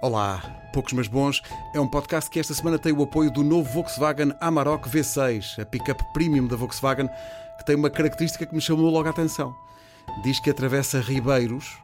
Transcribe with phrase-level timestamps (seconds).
[0.00, 0.40] Olá,
[0.72, 1.42] Poucos Mas Bons
[1.74, 5.66] é um podcast que esta semana tem o apoio do novo Volkswagen Amarok V6, a
[5.66, 7.08] pick-up premium da Volkswagen,
[7.58, 9.54] que tem uma característica que me chamou logo a atenção.
[10.22, 11.78] Diz que atravessa ribeiros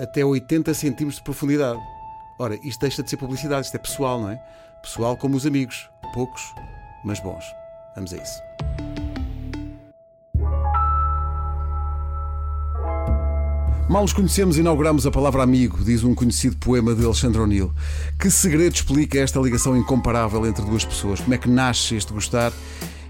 [0.00, 1.80] até 80 cm de profundidade.
[2.38, 4.36] Ora, isto deixa de ser publicidade, isto é pessoal, não é?
[4.82, 6.54] Pessoal como os amigos, poucos,
[7.04, 7.44] mas bons.
[7.94, 8.85] Vamos a isso.
[13.88, 17.72] Mal os conhecemos, inauguramos a palavra amigo, diz um conhecido poema de Alexandre O'Neill.
[18.18, 21.20] Que segredo explica esta ligação incomparável entre duas pessoas?
[21.20, 22.52] Como é que nasce este gostar?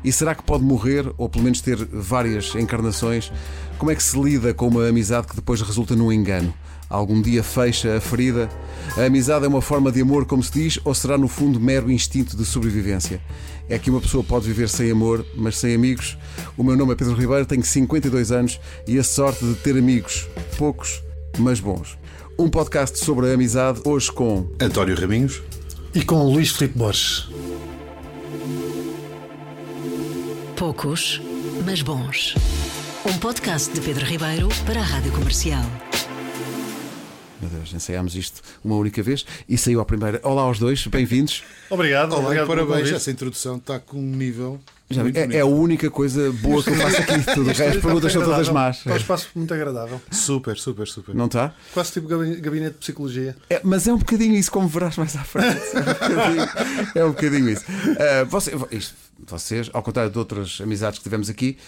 [0.04, 3.32] E será que pode morrer, ou pelo menos ter várias encarnações?
[3.78, 6.52] Como é que se lida com uma amizade que depois resulta num engano?
[6.88, 8.48] Algum dia fecha a ferida?
[8.96, 11.90] A amizade é uma forma de amor, como se diz, ou será no fundo mero
[11.90, 13.20] instinto de sobrevivência?
[13.68, 16.16] É que uma pessoa pode viver sem amor, mas sem amigos?
[16.56, 20.28] O meu nome é Pedro Ribeiro, tenho 52 anos e a sorte de ter amigos,
[20.56, 21.02] poucos,
[21.38, 21.98] mas bons.
[22.38, 25.42] Um podcast sobre a amizade, hoje com António Raminhos
[25.94, 27.28] e com Luís Filipe Borges.
[30.54, 31.20] Poucos,
[31.64, 32.34] mas bons.
[33.04, 35.64] Um podcast de Pedro Ribeiro para a Rádio Comercial.
[37.40, 40.20] Meu Deus, ensaiámos isto uma única vez e saiu à primeira.
[40.22, 41.44] Olá aos dois, bem-vindos.
[41.68, 42.90] Obrigado, Olá, obrigado parabéns.
[42.90, 44.58] Essa introdução está com um nível.
[44.88, 47.24] Já é, é a única coisa boa que eu faço aqui.
[47.34, 48.78] Tudo o resto, as perguntas são todas más.
[48.78, 50.00] Está um espaço muito agradável.
[50.10, 51.14] Super, super, super.
[51.14, 51.52] Não está?
[51.74, 53.36] Quase tipo gabi- gabinete de psicologia.
[53.50, 55.60] É, mas é um bocadinho isso, como verás mais à frente.
[55.74, 56.48] É um bocadinho,
[56.94, 57.64] é um bocadinho isso.
[57.98, 58.94] Ah, você- isto,
[59.26, 61.58] vocês, ao contrário de outras amizades que tivemos aqui,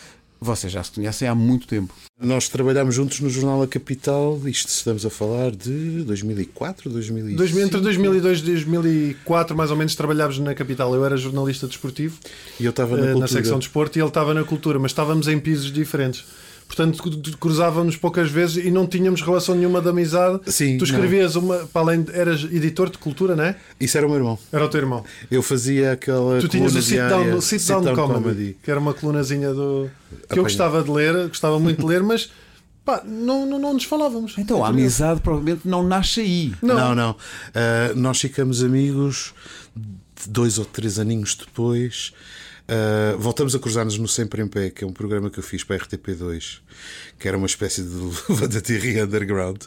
[0.41, 1.93] vocês já se conhecem há muito tempo.
[2.21, 4.41] Nós trabalhámos juntos no Jornal A Capital.
[4.47, 7.37] Isto estamos a falar de 2004, 2005.
[7.37, 10.95] Dois- entre 2002 e 2004, mais ou menos, trabalhámos na capital.
[10.95, 12.19] Eu era jornalista desportivo
[12.59, 13.29] E eu estava eh, na, na, cultura.
[13.29, 16.25] secção de desporto e ele estava na cultura, mas estávamos em pisos diferentes.
[16.69, 20.39] Portanto, cru- cruzávamos poucas vezes e não tínhamos relação nenhuma de amizade.
[20.53, 21.67] Sim, tu escrevias uma.
[21.73, 23.57] Para além de, eras editor de cultura, não é?
[23.81, 24.39] Isso era o meu irmão.
[24.53, 25.03] Era o teu irmão.
[25.31, 26.39] Eu fazia aquela.
[26.41, 29.91] Tu tinhas o sit down, diária, o sit down comedy, que era uma colunazinha do.
[30.11, 30.43] que eu Apanha.
[30.43, 32.31] gostava de ler, gostava muito de ler, mas
[32.85, 34.35] pá, não, não, não nos falávamos.
[34.37, 36.53] Então a amizade provavelmente não nasce aí.
[36.63, 37.17] Não, não.
[37.55, 39.33] Ah, nós ficamos amigos
[40.27, 42.13] dois ou três aninhos depois.
[42.69, 45.65] Ah, voltamos a cruzar-nos no Sempre em Pé, que é um programa que eu fiz
[45.65, 46.59] para a RTP2,
[47.19, 47.95] que era uma espécie de
[48.29, 49.63] Levanta Thierry Underground,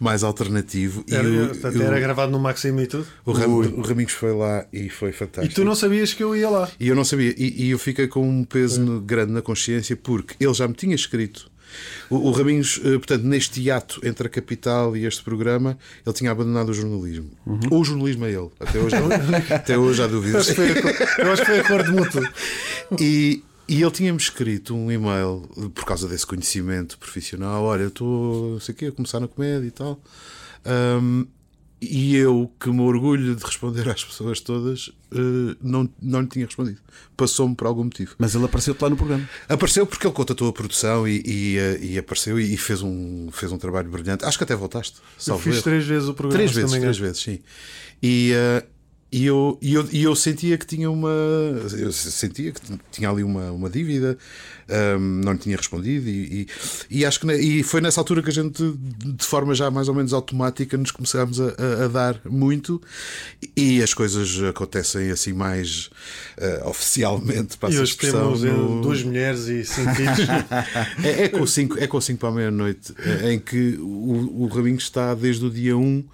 [0.00, 1.04] mais alternativo.
[1.08, 3.06] Era, e o, portanto, o- era gravado no Maxime e tudo.
[3.24, 5.54] o, Ram, o Ramingos foi lá e foi E fantástico.
[5.54, 6.68] tu não sabias que eu ia lá.
[6.80, 7.34] E eu não sabia.
[7.36, 10.74] E, e eu fiquei com um peso no- grande na consciência porque ele já me
[10.74, 11.49] tinha escrito.
[12.08, 16.30] O, o Raminhos, eh, portanto, neste hiato entre a capital e este programa, ele tinha
[16.30, 17.30] abandonado o jornalismo.
[17.70, 18.50] Ou o jornalismo é ele.
[18.58, 18.96] Até hoje,
[19.54, 20.48] até hoje há dúvidas.
[20.48, 22.22] Acho que foi Eu acho que foi acordo mútuo.
[22.98, 27.62] E, e ele tinha-me escrito um e-mail por causa desse conhecimento profissional.
[27.62, 30.00] Olha, eu estou sei quê, a começar na comédia e tal.
[30.64, 31.26] Ahm,
[31.80, 36.44] e eu, que me orgulho de responder às pessoas todas, eh, não, não lhe tinha
[36.44, 36.78] respondido.
[37.16, 38.14] Passou-me por algum motivo.
[38.18, 39.26] Mas ele apareceu-te lá no programa.
[39.48, 43.50] Apareceu porque ele contatou a produção e, e, eh, e apareceu e fez um, fez
[43.50, 44.26] um trabalho brilhante.
[44.26, 44.98] Acho que até voltaste.
[45.26, 45.62] Eu fiz erro.
[45.62, 46.38] três vezes o programa.
[46.38, 47.38] Três vezes, três vezes, sim.
[48.02, 48.66] E, eh,
[49.12, 51.10] e, eu, e, eu, e eu sentia que tinha uma.
[51.78, 52.60] Eu sentia que
[52.92, 54.16] tinha ali uma, uma dívida,
[54.68, 56.46] ahm, não lhe tinha respondido, e,
[56.90, 58.62] e, e acho que ne- e foi nessa altura que a gente,
[59.04, 61.48] de forma já mais ou menos automática, nos começámos a,
[61.84, 62.80] a- dar muito,
[63.56, 65.90] e as coisas acontecem assim mais
[66.36, 67.56] eh, oficialmente.
[67.58, 70.18] Passa E hoje temos eh, no- duas mulheres e cinco filhos.
[71.04, 74.46] é, é com 5 é com cinco para a meia-noite, eh, em que o, o
[74.46, 76.04] Raminho está desde o dia 1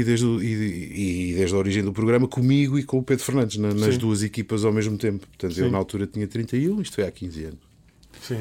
[0.00, 3.24] e desde, o- e, e desde a origem do programa comigo e com o Pedro
[3.24, 4.00] Fernandes, na- nas Sim.
[4.00, 5.26] duas equipas ao mesmo tempo.
[5.26, 5.70] Portanto, eu Sim.
[5.72, 7.66] na altura tinha 31, isto foi há 15 anos.
[8.26, 8.38] Sim,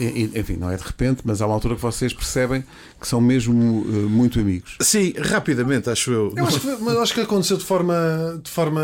[0.00, 2.64] E enfim, não é de repente, mas há uma altura que vocês percebem
[3.00, 4.76] que são mesmo eh, muito amigos.
[4.80, 6.32] Sim, rapidamente, acho eu.
[6.36, 8.82] Eu acho que, mas eu acho que aconteceu de forma, de forma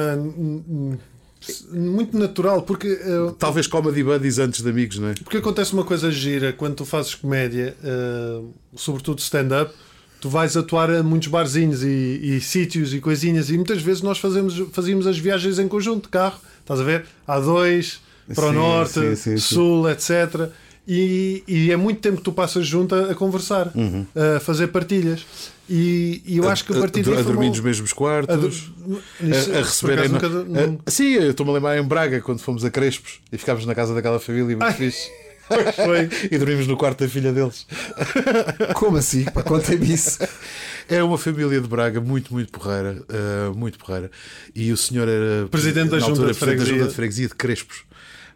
[1.72, 5.14] muito natural, porque eh, Talvez comedy buddies antes de amigos, não é?
[5.14, 8.42] Porque acontece uma coisa gira quando tu fazes comédia, eh,
[8.74, 9.72] sobretudo stand-up,
[10.26, 11.86] tu vais atuar a muitos barzinhos e,
[12.20, 16.08] e sítios e coisinhas, e muitas vezes nós fazemos, fazíamos as viagens em conjunto de
[16.08, 17.06] carro, estás a ver?
[17.28, 17.98] A2,
[18.34, 20.48] para o Sim, norte, sim, sim, sul, etc.
[20.88, 23.72] E, e é muito tempo que tu passas junto a, a conversar,
[24.36, 25.24] a fazer partilhas.
[25.70, 27.12] E, e eu acho que a partir Uhum.
[27.12, 28.70] a, daí a foi dormir nos mesmos a, quartos.
[29.20, 32.64] A, a receber nunca- a- não- Sim, eu estou-me a lembrar em Braga quando fomos
[32.64, 35.08] a Crespos e ficámos na casa daquela família muito fixe.
[35.74, 36.08] Foi.
[36.30, 37.66] E dormimos no quarto da filha deles.
[38.74, 39.24] Como assim?
[39.24, 40.18] Contem-me isso.
[40.88, 43.02] É uma família de Braga muito, muito porreira.
[43.10, 44.10] uh, muito porreira.
[44.54, 46.78] E o senhor era Presidente da Junta altura, de presidente da.
[46.78, 47.84] Junta de Freguesia de Crespos.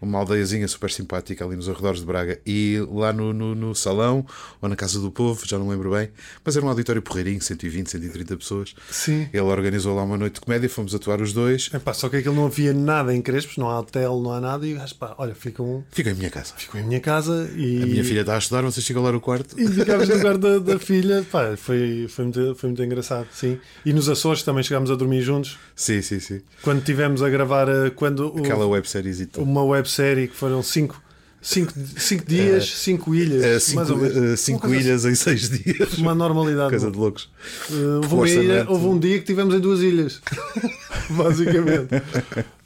[0.01, 2.39] Uma aldeiazinha super simpática ali nos arredores de Braga.
[2.47, 4.25] E lá no, no, no salão,
[4.61, 6.11] ou na Casa do Povo, já não lembro bem,
[6.45, 8.75] mas era um auditório porreirinho, 120, 130 pessoas.
[8.91, 9.29] Sim.
[9.33, 11.71] Ele organizou lá uma noite de comédia, fomos atuar os dois.
[11.73, 14.67] Epá, só que aquilo não havia nada em Crespos, não há hotel, não há nada.
[14.67, 16.55] E o gajo, pá, olha, ficam, Fica em minha casa.
[16.57, 17.83] ficam em minha casa e.
[17.83, 19.55] A minha filha está a estudar, vocês chegam lá no quarto.
[19.61, 23.59] E ficámos no lugar da, da filha, pá, foi, foi, muito, foi muito engraçado, sim.
[23.85, 25.59] E nos Açores também chegámos a dormir juntos.
[25.77, 26.41] Sim, sim, sim.
[26.63, 29.11] Quando tivemos a gravar, eh, quando o- Aquela websérie.
[29.39, 31.01] uma websérie que foram cinco,
[31.43, 35.81] cinco, cinco dias, cinco ilhas, Uh, cinco uh, cinco ilhas em seis dias.
[35.93, 36.71] assim, Uma normalidade.
[36.71, 37.29] Coisa de loucos.
[37.71, 40.21] Uh, houve, ilha- houve um dia que tivemos em duas ilhas,
[41.11, 41.89] basicamente.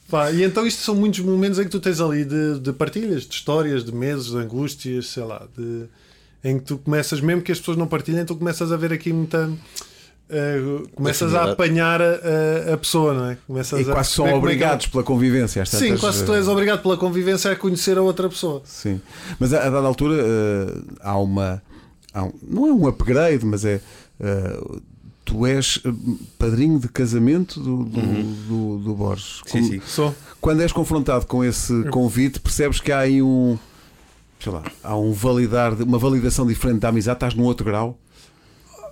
[0.08, 3.22] Pá, e então isto são muitos momentos em que tu tens ali de, de partilhas,
[3.22, 5.84] de histórias, de meses, de angústias, sei lá, de,
[6.44, 9.12] em que tu começas, mesmo que as pessoas não partilhem, tu começas a ver aqui
[9.12, 9.50] muita.
[10.30, 11.52] Uh, começas a Afinidade.
[11.52, 13.38] apanhar a, a- pessoa, não é?
[13.46, 15.64] Começas E a quase são é que obrigados pela convivência.
[15.66, 18.62] Sim, tantas, quase tu eh, és obrigado pela convivência a conhecer a outra pessoa.
[18.64, 19.00] Sim,
[19.38, 21.62] mas a, a dada altura eh, há uma.
[22.12, 23.80] há um- não é um upgrade, mas é.
[24.20, 24.60] eh,
[25.24, 25.90] tu és eh,
[26.38, 28.00] padrinho de casamento do, do,
[28.46, 29.40] do, do Borges.
[29.46, 29.80] Sim, Como- sim.
[29.86, 30.14] Sou.
[30.40, 33.58] Quando és confrontado com esse convite, percebes que há aí um.
[34.38, 37.98] sei lá, há um validar, uma validação diferente da amizade, estás num outro grau.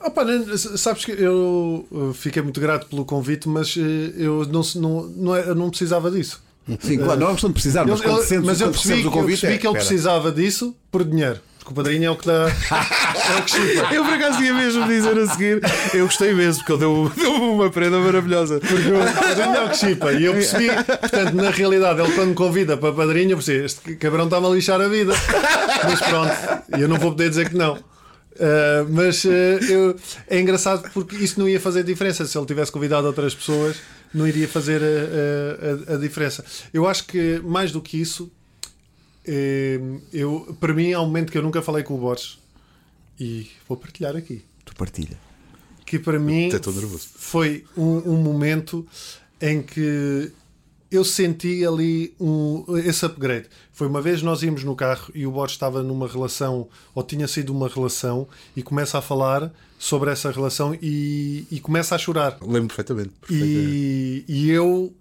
[0.04, 3.80] Ah, pá, né, sabes que eu uh, fiquei muito grato pelo convite, mas uh,
[4.16, 6.42] eu não, não, não, é- eu não precisava disso.
[6.80, 9.06] Sim, claro, não é questão de precisar, mas ele- sentes, mas eu quando percebi, o
[9.06, 9.40] eu convite.
[9.40, 9.86] percebi é, que ele espera.
[9.86, 11.40] precisava disso por dinheiro.
[11.58, 12.32] Porque o padrinho é o que dá.
[12.48, 13.94] é o que chupa.
[13.94, 15.60] Eu por acaso ia mesmo dizer a seguir,
[15.94, 18.58] eu gostei mesmo, porque ele deu, deu uma prenda maravilhosa.
[18.58, 20.12] Porque o padrinho é o que chipa.
[20.12, 23.94] E eu percebi, portanto, na realidade, ele quando me convida para padrinho, eu percebi, este
[23.94, 25.12] cabrão está-me a lixar a vida.
[25.84, 26.32] Mas pronto,
[26.80, 27.78] eu não vou poder dizer que não.
[28.34, 29.96] Uh, mas uh, eu-
[30.26, 32.24] é engraçado porque isso não ia fazer diferença.
[32.26, 33.76] Se ele tivesse convidado outras pessoas,
[34.12, 36.44] não iria fazer a, a- a- a diferença.
[36.72, 38.30] Eu acho que mais do que isso,
[40.12, 42.38] eu, para mim, há um momento que eu nunca falei com o Borges
[43.18, 45.16] e vou partilhar aqui Tu partilha.
[45.86, 46.48] que para mim
[47.16, 48.86] foi um, um momento
[49.40, 50.32] em que
[50.92, 53.46] eu senti ali um, esse upgrade.
[53.72, 57.26] Foi uma vez nós íamos no carro e o Borges estava numa relação, ou tinha
[57.26, 62.36] sido uma relação, e começa a falar sobre essa relação e, e começa a chorar.
[62.42, 63.10] Lembro perfeitamente.
[63.20, 63.70] perfeitamente.
[63.70, 64.92] E, e eu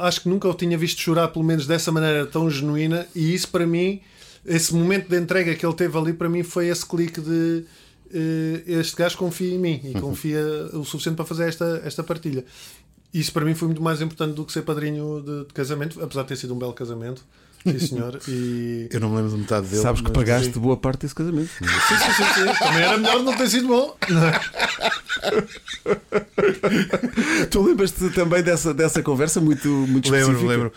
[0.00, 3.48] acho que nunca o tinha visto chorar, pelo menos dessa maneira tão genuína, e isso
[3.48, 4.00] para mim,
[4.44, 7.64] esse momento de entrega que ele teve ali, para mim foi esse clique de
[8.12, 10.40] eh, este gajo confia em mim e confia
[10.72, 12.44] o suficiente para fazer esta, esta partilha.
[13.16, 16.20] Isso para mim foi muito mais importante do que ser padrinho de, de casamento, apesar
[16.22, 17.24] de ter sido um belo casamento.
[17.64, 18.20] Sim, senhor.
[18.28, 18.90] E.
[18.92, 19.80] Eu não me lembro de metade dele.
[19.80, 21.48] Sabes que pagaste boa parte desse casamento.
[21.48, 22.44] Sim, sim, sim, sim.
[22.58, 23.96] Também era melhor não ter sido bom.
[27.50, 30.52] tu lembras-te também dessa, dessa conversa muito, muito Lembro, específica?
[30.52, 30.72] lembro.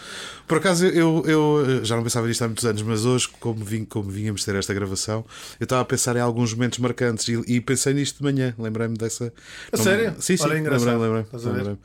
[0.50, 3.86] Por acaso eu, eu já não pensava nisto há muitos anos, mas hoje, como, vim,
[3.86, 5.24] como vínhamos ter esta gravação,
[5.60, 8.56] eu estava a pensar em alguns momentos marcantes e, e pensei nisto de manhã.
[8.58, 9.32] Lembrei-me dessa.
[9.72, 10.16] A Não- sério?
[10.20, 10.58] Sim, sim.
[10.58, 11.00] Engraçado.
[11.00, 11.38] Lembrei-me, ver?
[11.38, 11.78] Lembrei-me.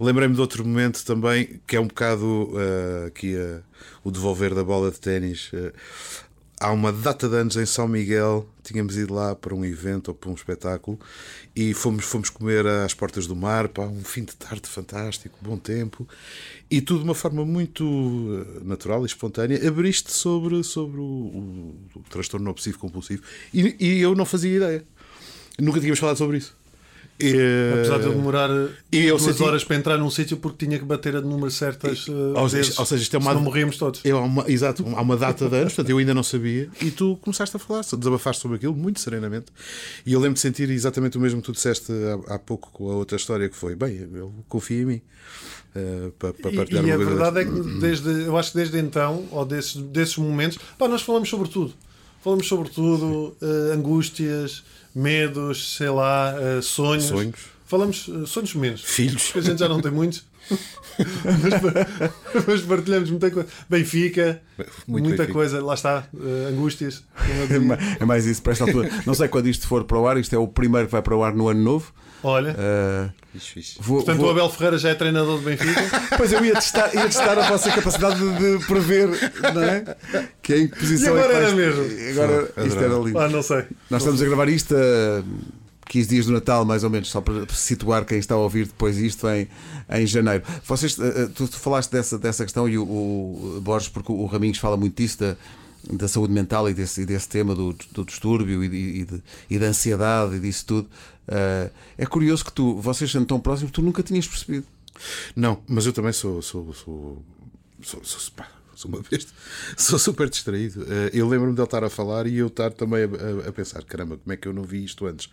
[0.00, 3.60] Lembrei-me de outro momento também, que é um bocado eh, aqui eh,
[4.02, 5.50] o devolver da bola de ténis.
[5.54, 5.72] eh,
[6.60, 10.14] há uma data de anos em São Miguel, tínhamos ido lá para um evento ou
[10.14, 10.98] para um espetáculo
[11.54, 15.56] e fomos, fomos comer às portas do mar, pá, um fim de tarde fantástico, bom
[15.56, 16.06] tempo,
[16.70, 17.84] e tudo de uma forma muito
[18.60, 23.22] eh, natural e espontânea, abriste sobre, sobre o, o- o transtorno obsessivo compulsivo
[23.54, 24.84] e, e eu não fazia ideia.
[25.58, 26.56] Nunca tínhamos falado sobre isso.
[27.20, 27.34] E,
[27.74, 28.48] Apesar de eu demorar
[28.92, 31.50] E eu duas senti- horas para entrar num sítio porque tinha que bater a número
[31.50, 32.68] certas uh, ou, vezes.
[32.68, 34.00] seja, ou seja, isto é uma, senão morríamos todos.
[34.04, 36.92] Eu, há uma, exato, há uma data de anos, portanto eu ainda não sabia, e
[36.92, 39.46] tu começaste a falar, desabafaste sobre aquilo muito serenamente.
[40.06, 41.90] E eu lembro de sentir exatamente o mesmo que tu disseste
[42.28, 45.00] há, há pouco com a outra história que foi: bem, ele confia em mim
[45.74, 47.66] eh, para, para E, partilhar e uma a verdade é destas.
[47.72, 51.48] que desde, eu acho que desde então, ou desses, desses momentos, pá, nós falamos sobre
[51.48, 51.74] tudo.
[52.22, 54.64] Falamos sobre tudo, uh, angústias,
[54.98, 57.04] medos, sei lá, uh, sonhos.
[57.04, 57.36] Sonhos.
[57.64, 58.82] Falamos uh, sonhos menos.
[58.82, 59.24] Filhos.
[59.24, 60.24] Porque a gente já não tem muitos.
[61.24, 63.48] mas, mas partilhamos muita coisa.
[63.68, 64.40] Benfica,
[64.86, 65.32] Muito muita Benfica.
[65.32, 67.02] coisa, lá está, uh, angústias.
[67.98, 68.90] É É mais isso para esta altura.
[69.06, 71.16] Não sei quando isto for para o ar, isto é o primeiro que vai para
[71.16, 71.92] o ar no ano novo.
[72.20, 73.78] Olha, Uh, Fixe, fixe.
[73.80, 75.80] vou, portanto, vou- o Abel Ferreira já é treinador do Benfica.
[76.18, 79.08] Pois eu ia testar, ia testar a vossa capacidade de, de prever,
[79.54, 79.96] não é?
[80.42, 81.82] Que é em que posição E agora é que era mesmo?
[82.10, 83.18] Agora Não, isto era lindo.
[83.20, 83.64] ah, não sei.
[83.88, 85.22] Nós estamos a gravar isto a
[85.88, 88.96] 15 dias do Natal, mais ou menos, só para situar quem está a ouvir depois
[88.98, 89.48] isto em,
[89.90, 90.44] em janeiro.
[90.64, 94.26] Vocês, eh, eh, tu, tu falaste dessa, dessa questão e o, o Borges, porque o
[94.26, 95.36] Raminhos fala muito disso, da,
[95.90, 99.58] da saúde mental e desse, e desse tema do, do distúrbio e, e, de- e
[99.58, 100.88] da ansiedade e disso tudo.
[101.26, 104.66] Eh, é curioso que tu, vocês sendo tão próximos, tu nunca tinhas percebido.
[105.34, 106.42] Não, mas eu também sou.
[106.42, 107.22] sou, sou,
[107.82, 108.20] sou, sou,
[108.78, 109.32] sou uma besta,
[109.76, 110.86] sou super distraído.
[110.88, 113.04] Eh, eu lembro-me de ele estar a falar e eu estar também
[113.46, 115.28] a, pensar: caramba, como é que eu não vi isto antes?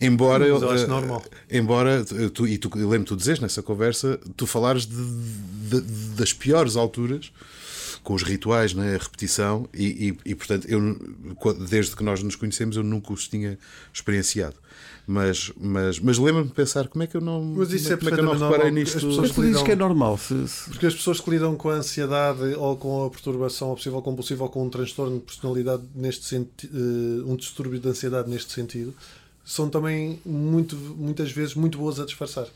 [0.00, 0.52] Embora.
[0.52, 1.24] Mas eu acho eh, normal.
[1.50, 2.04] Embora,
[2.34, 4.96] tu, e tu, eu lembro tu dizeres nessa conversa, tu falares de,
[5.70, 5.80] de-
[6.16, 7.32] das piores alturas.
[8.02, 10.80] Com os rituais, né, a repetição, e, e, e, portanto, eu,
[11.68, 13.58] desde que nós nos conhecemos, eu nunca os tinha
[13.92, 14.56] experienciado.
[15.12, 18.10] Mas, mas, mas lembro-me de pensar como é que eu não, Mas isso é como
[18.10, 18.96] é que eu não reparei normal, nisto.
[18.98, 20.16] as pessoas Mas tu dizes lidam- que é normal.
[20.18, 24.00] Se, se- Porque as pessoas que lidam com a ansiedade ou com a perturbação obsessiva
[24.00, 26.78] compulsiva ou com um transtorno de personalidade neste sentido,
[27.26, 28.94] um distúrbio de ansiedade neste sentido,
[29.44, 32.46] são também muito, muitas vezes muito boas a disfarçar.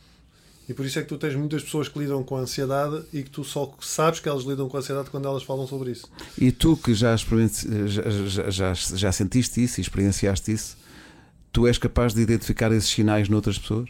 [0.69, 3.25] E por isso é que tu tens muitas pessoas que lidam com a ansiedade e
[3.25, 6.09] que tu só sabes que elas lidam com a ansiedade quando elas falam sobre isso.
[6.39, 10.77] E tu que já, experienci- já, já, já, já sentiste isso e experienciaste isso,
[11.55, 13.89] tu és capaz de identificar esses sinais noutras pessoas?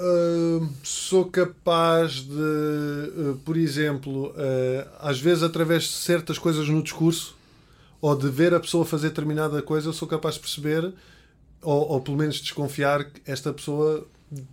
[0.00, 6.82] Uh, sou capaz de, uh, por exemplo, uh, às vezes através de certas coisas no
[6.82, 7.36] discurso
[8.00, 10.92] ou de ver a pessoa fazer determinada coisa, eu sou capaz de perceber
[11.60, 14.06] ou, ou pelo menos desconfiar que esta pessoa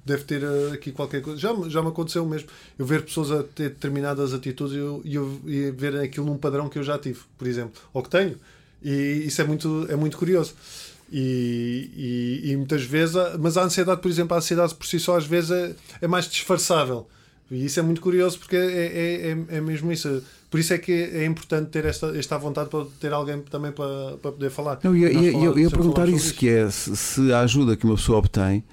[0.03, 1.39] deve ter uh, aqui qualquer coisa.
[1.39, 2.49] Já, já me aconteceu mesmo.
[2.77, 6.79] Eu ver pessoas a ter determinadas atitudes e eu, eu ver aquilo num padrão que
[6.79, 8.35] eu já tive, por exemplo, ou que tenho.
[8.81, 10.55] E isso é muito, é muito curioso.
[11.11, 15.17] E, e, e muitas vezes, mas a ansiedade, por exemplo, a ansiedade por si só
[15.17, 17.07] às vezes é, é mais disfarçável.
[17.51, 20.21] E isso é muito curioso porque é, é, é, é mesmo isso.
[20.51, 24.17] Por isso é que é importante ter esta, esta vontade para ter alguém também para,
[24.21, 24.79] para poder falar.
[24.83, 27.85] Não, eu, eu, eu, eu perguntar isso, sobre que é se, se a ajuda que
[27.85, 28.63] uma pessoa obtém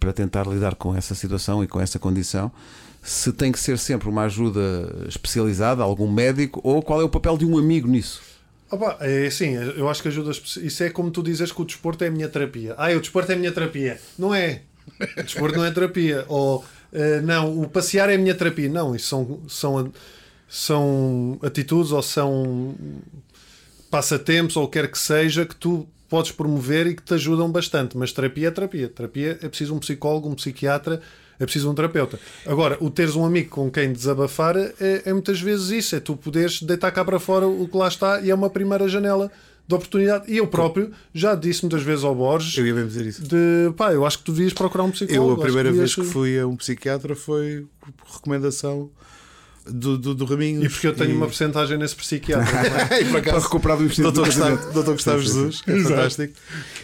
[0.00, 2.50] para tentar lidar com essa situação e com essa condição,
[3.02, 7.36] se tem que ser sempre uma ajuda especializada, algum médico, ou qual é o papel
[7.36, 8.20] de um amigo nisso?
[8.72, 10.30] Opa, é assim, eu acho que ajuda.
[10.30, 12.74] Isso é como tu dizes que o desporto é a minha terapia.
[12.78, 14.00] Ah, o desporto é a minha terapia.
[14.18, 14.62] Não é.
[15.18, 16.24] O desporto não é terapia.
[16.28, 18.70] Ou eh, não, o passear é a minha terapia.
[18.70, 19.92] Não, isso são, são,
[20.48, 22.74] são atitudes ou são
[23.90, 27.52] passatempos ou o que quer que seja que tu podes promover e que te ajudam
[27.52, 27.94] bastante.
[27.94, 28.88] Mas terapia é terapia.
[28.88, 31.02] Terapia é preciso um psicólogo, um psiquiatra,
[31.38, 32.18] é preciso um terapeuta.
[32.46, 34.72] Agora, o teres um amigo com quem desabafar é,
[35.04, 35.96] é muitas vezes isso.
[35.96, 38.88] É tu poderes deitar cá para fora o que lá está e é uma primeira
[38.88, 39.30] janela
[39.66, 40.24] de oportunidade.
[40.30, 43.22] E eu próprio já disse muitas vezes ao Borges Eu ia mesmo dizer isso.
[43.22, 45.40] de pá, eu acho que tu devias procurar um Eu, psicólogo.
[45.40, 48.90] a acho primeira vez que fui a um psiquiatra foi por recomendação
[49.66, 50.64] do, do, do Raminhos.
[50.64, 52.44] E porque eu tenho uma porcentagem nesse psiquiatra.
[53.00, 54.32] e por Para acaso, recuperar do investimento Doutor.
[54.32, 55.94] Gustavo, Doutor Gustavo Jesus, que é Exato.
[55.94, 56.34] fantástico.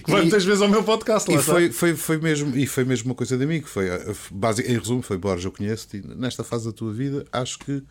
[0.04, 1.30] Que vai E- muitas vezes ao meu podcast.
[1.30, 3.66] Lá E foi, foi, foi, mesmo, e foi mesmo uma coisa de amigo.
[3.68, 3.87] Foi,
[4.30, 5.99] basi- em resumo, foi Borges, eu conheço-te.
[5.99, 7.82] e Nesta fase da tua vida, acho que,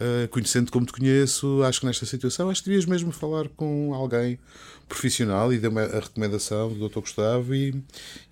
[0.00, 3.92] eh, conhecendo como te conheço, acho que nesta situação, acho que devias mesmo falar com
[3.94, 4.38] alguém
[4.92, 7.00] profissional e deu-me a recomendação do Dr.
[7.00, 7.74] Gustavo e,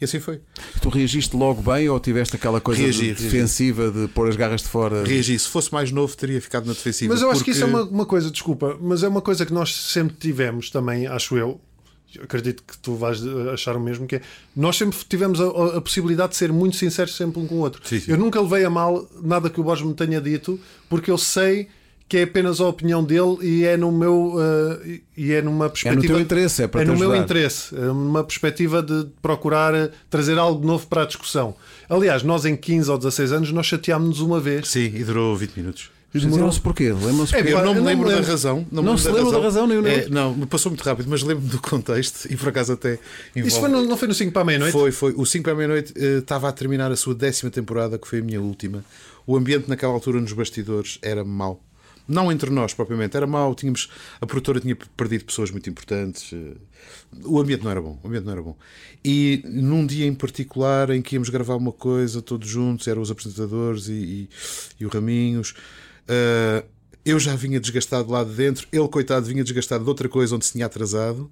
[0.00, 0.40] e assim foi.
[0.81, 3.25] Tu reagiste logo bem ou tiveste aquela coisa Reagi, de- reagi.
[3.25, 5.05] defensiva de pôr as garras de fora?
[5.05, 5.38] Reagi.
[5.38, 7.12] Se fosse mais novo, teria ficado na defensiva.
[7.12, 9.45] Mas eu acho que isso é porque- uma, uma coisa, desculpa, mas é uma coisa
[9.47, 11.61] que nós sempre tivemos também, acho eu.
[12.14, 14.21] Eu Acredito que tu vais eh, achar o mesmo que é.
[14.57, 17.59] Nós sempre tivemos a, a- a possibilidade de ser muito sinceros sempre um com o
[17.59, 17.81] outro.
[17.87, 18.11] Sim, sim.
[18.11, 21.69] Eu nunca levei a mal nada que o Borges me tenha dito, porque eu sei
[22.11, 25.69] que é apenas a opinião dele e é no meu eh, e é numa É
[25.69, 27.25] no perspectiva teu interesse, é para é te no meu ajudar.
[27.25, 31.55] interesse, é numa perspectiva de procurar eh, trazer algo novo para a discussão.
[31.88, 34.67] Aliás, nós em 15 ou 16 anos nós chateámos-nos uma vez.
[34.69, 35.90] Sim, e durou 20 minutos.
[36.12, 36.93] Lembram-se porquê?
[36.93, 37.52] Lembram-se É, porquê?
[37.55, 38.31] Eu Pá, não me eu não lembro me da lembro.
[38.33, 38.67] razão.
[38.73, 40.11] Não me se lembro lembra da razão, nem o É, nome?
[40.11, 42.99] Não, me passou muito rápido, mas lembro-me do contexto e por acaso até
[43.37, 43.47] envolve...
[43.49, 44.73] Isso foi no- não foi no 5 para a meia-noite?
[44.73, 45.14] Foi, foi.
[45.17, 48.19] O 5 para a meia-noite eh, estava a terminar a sua décima temporada, que foi
[48.19, 48.85] a minha última.
[49.25, 51.62] O ambiente naquela altura nos bastidores era mau.
[52.11, 53.55] Não entre nós propriamente, era mau.
[53.55, 53.88] Tínhamos,
[54.21, 56.33] a produtora tinha perdido pessoas muito importantes.
[56.33, 56.57] eh,
[57.25, 57.99] O ambiente não era bom.
[58.02, 58.57] O ambiente não era bom.
[59.05, 63.11] E num dia em particular em que íamos gravar uma coisa todos juntos, eram os
[63.11, 64.29] apresentadores e, e,
[64.81, 65.55] e o Raminhos.
[66.09, 66.64] eh,
[67.02, 70.45] eu já vinha desgastado lá de dentro, ele, coitado, vinha desgastado de outra coisa onde
[70.45, 71.31] se tinha atrasado.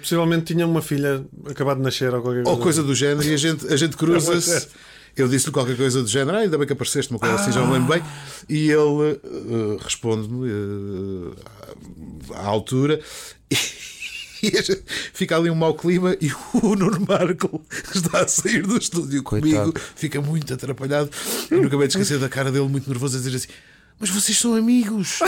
[0.00, 2.50] Possivelmente tinha uma filha acabado de nascer ou qualquer coisa.
[2.58, 4.68] Ou coisa do género, e a gente, a gente cruza-se.
[5.16, 7.64] Eu disse-lhe qualquer coisa do género, ah, ainda bem que apareceste, uma coisa assim, já
[7.64, 8.02] me lembro bem.
[8.48, 13.00] E ele eh, responde-me eh, à altura.
[14.42, 14.52] E
[15.14, 17.62] fica ali um mau clima e o Nuno Marco
[17.94, 19.72] está a sair do estúdio Coitado.
[19.72, 21.08] comigo, fica muito atrapalhado.
[21.50, 23.48] Eu nunca me esquecer da cara dele, muito nervoso, a dizer assim:
[23.98, 25.20] Mas vocês são amigos.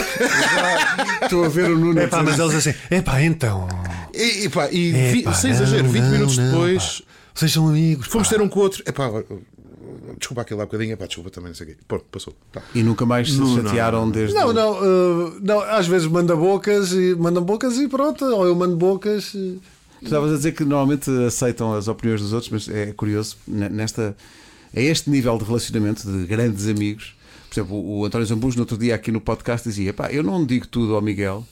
[1.22, 1.98] Estou a ver o Nuno.
[1.98, 3.66] É pá, mas eles assim, é pá, então.
[4.12, 7.00] E, e, pá, e vi- Epá, sem exagero, não, 20 não, minutos não, depois.
[7.00, 7.06] pá.
[7.34, 8.06] Vocês são amigos.
[8.08, 8.34] Fomos pá.
[8.34, 8.82] ter um com o outro.
[8.86, 9.08] Epá,
[10.18, 10.92] desculpa aquele lá um bocadinho.
[10.92, 11.76] Epá, desculpa também, não sei o quê.
[11.86, 12.34] Pronto, passou.
[12.52, 12.62] Tá.
[12.74, 14.34] E nunca mais se Não, não, chatearam desde.
[14.34, 18.54] Não, não, uh, não, às vezes manda bocas e mandam bocas e pronto, ou eu
[18.54, 19.34] mando bocas.
[19.34, 19.60] e-
[20.00, 24.14] Tu estavas a dizer que normalmente aceitam as opiniões dos outros, mas é curioso, nesta,
[24.74, 27.14] a este nível de relacionamento de grandes amigos,
[27.48, 30.44] Por exemplo, o António Zambujo, no outro dia aqui no podcast, dizia: pá, eu não
[30.44, 31.46] digo tudo ao Miguel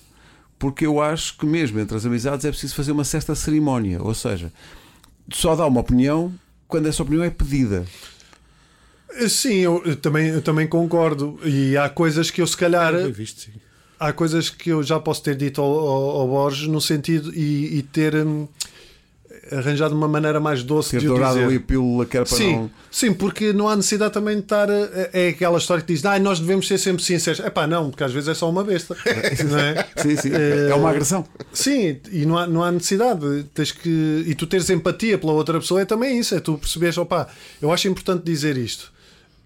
[0.58, 4.00] porque eu acho que mesmo entre as amizades é preciso fazer uma certa cerimónia.
[4.02, 4.52] Ou seja,
[5.32, 6.32] só dá uma opinião
[6.68, 7.84] quando essa opinião é pedida.
[9.28, 11.38] Sim, eu, eu também, eu também concordo.
[11.44, 12.92] E há coisas que eu, se calhar.
[12.92, 13.52] Bem visto, sim.
[13.98, 17.78] Há coisas que eu já posso ter dito ao, ao, ao Borges no sentido e,
[17.78, 18.46] e ter hum,
[19.52, 21.46] arranjado uma maneira mais doce Ter de o dourado dizer.
[21.46, 22.70] ali a pílula que era para Sim, não.
[22.90, 24.68] sim, porque não há necessidade também de estar.
[25.12, 27.40] É aquela história que diz, ah, nós devemos ser sempre sinceros.
[27.40, 28.96] É pá, não, porque às vezes é só uma besta.
[29.48, 29.86] não é?
[29.96, 30.30] Sim, sim.
[30.70, 31.24] É uma agressão.
[31.52, 33.44] Sim, e não há, não há necessidade.
[33.54, 36.34] Tens que, e tu teres empatia pela outra pessoa é também isso.
[36.34, 37.28] É tu perceberes, opá,
[37.62, 38.92] eu acho importante dizer isto.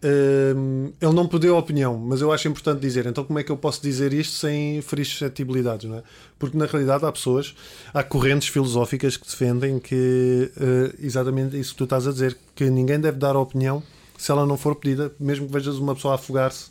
[0.00, 3.06] Hum, ele não perdeu a opinião, mas eu acho importante dizer.
[3.06, 5.88] Então, como é que eu posso dizer isto sem ferir suscetibilidades?
[5.88, 6.02] Não é?
[6.38, 7.54] Porque na realidade há pessoas,
[7.92, 12.70] há correntes filosóficas que defendem que eh, exatamente isso que tu estás a dizer, que
[12.70, 13.82] ninguém deve dar opinião
[14.16, 16.70] se ela não for pedida, mesmo que vejas uma pessoa afogar-se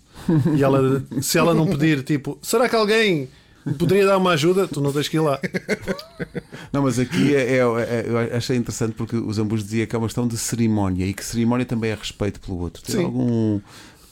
[0.55, 3.29] e ela, se ela não pedir, tipo, será que alguém me
[3.73, 4.67] poderia dar uma ajuda?
[4.67, 5.39] Tu não tens que ir lá.
[6.71, 9.99] Não, mas aqui é, é- é- eu achei interessante porque o Zambus dizia que é
[9.99, 12.83] uma questão de cerimónia e que cerimónia também é respeito pelo outro.
[12.83, 13.03] Tem Sim.
[13.05, 13.59] algum.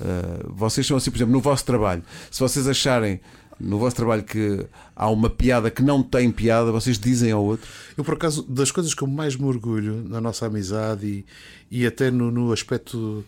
[0.01, 3.19] ah, vocês são assim, por exemplo, no vosso trabalho, se vocês acharem
[3.57, 7.69] no vosso trabalho que há uma piada que não tem piada, vocês dizem ao outro.
[7.97, 11.25] Eu, por acaso, das coisas que eu mais me orgulho na nossa amizade e,
[11.71, 13.23] e até no, no aspecto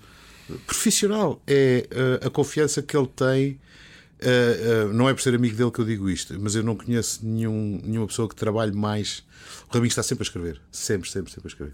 [0.65, 3.57] profissional é eh, a confiança que ele tem.
[4.19, 6.75] Eh, eh, não é por ser amigo dele que eu digo isto, mas eu não
[6.75, 9.24] conheço nenhum, nenhuma pessoa que trabalhe mais.
[9.69, 10.62] O Raminho está sempre a escrever.
[10.71, 11.74] Sempre, sempre, sempre a escrever.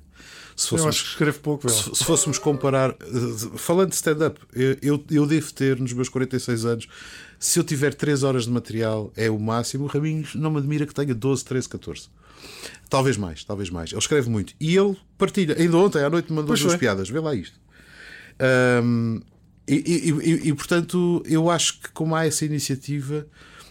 [0.55, 1.69] Se Eu fôssemos, acho que escrevo pouco.
[1.69, 6.09] Se, se fôssemos comparar, eh, falando de stand-up, eu, eu, eu devo ter nos meus
[6.09, 6.88] 46 anos,
[7.39, 9.85] se eu tiver 3 horas de material, é o máximo.
[9.85, 12.09] O Raminhos não me admira que tenha 12, 13, 14.
[12.89, 13.91] Talvez mais, talvez mais.
[13.91, 14.53] Ele escreve muito.
[14.59, 15.55] E ele partilha.
[15.57, 17.09] Ainda ontem à noite me mandou Pois duas piadas.
[17.09, 17.57] Vê lá isto.
[18.39, 19.21] Ahm,
[19.67, 23.25] e, e- e- portanto, eu acho que como há essa iniciativa,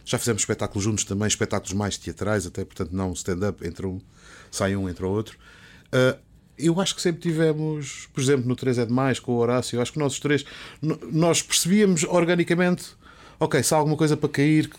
[0.04, 4.00] já fizemos espetáculos juntos também, espetáculos mais teatrais, até portanto não stand-up, entre um,
[4.50, 5.38] sai um, entre o outro.
[5.92, 6.16] Ah,
[6.58, 9.82] eu acho que sempre tivemos, por exemplo, no 3 é demais, com o Horácio, eu
[9.82, 10.44] acho que nós os três,
[11.10, 12.84] nós percebíamos organicamente,
[13.40, 14.70] ok, se há alguma coisa para cair,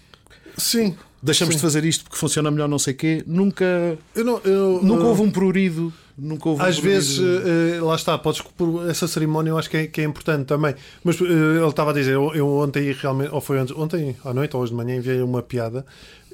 [0.57, 0.95] Sim.
[1.23, 3.23] Deixamos de fazer isto porque funciona melhor, não sei o quê.
[3.25, 5.91] Nunca, Eu não, eu, nunca eu- houve um prurido.
[6.15, 6.93] Nunca houve um Às prurido.
[6.95, 10.03] vezes, eh, eh, lá está, podes por essa cerimónia eu acho que é, que é
[10.03, 10.75] importante também.
[11.03, 14.31] Mas eh, ele estava a dizer, eu, eu ontem realmente, ou foi ontem, ontem à
[14.31, 15.83] noite ou hoje de manhã, enviei uma piada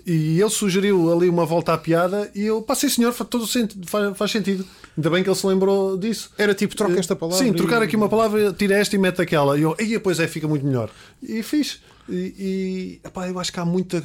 [0.06, 3.47] e ele sugeriu ali uma volta à piada e eu passei, senhor, faz, todo o
[3.47, 4.65] sentido, faz, faz sentido.
[4.97, 6.30] Ainda bem que ele se lembrou disso.
[6.38, 7.41] Era tipo, troca esta palavra.
[7.41, 9.58] Sim, e- trocar aqui uma palavra, tira esta e mete aquela.
[9.58, 10.89] E eu, e depois é, fica muito melhor.
[11.23, 11.80] E fiz.
[12.10, 14.02] E, e epá, eu acho que há muita.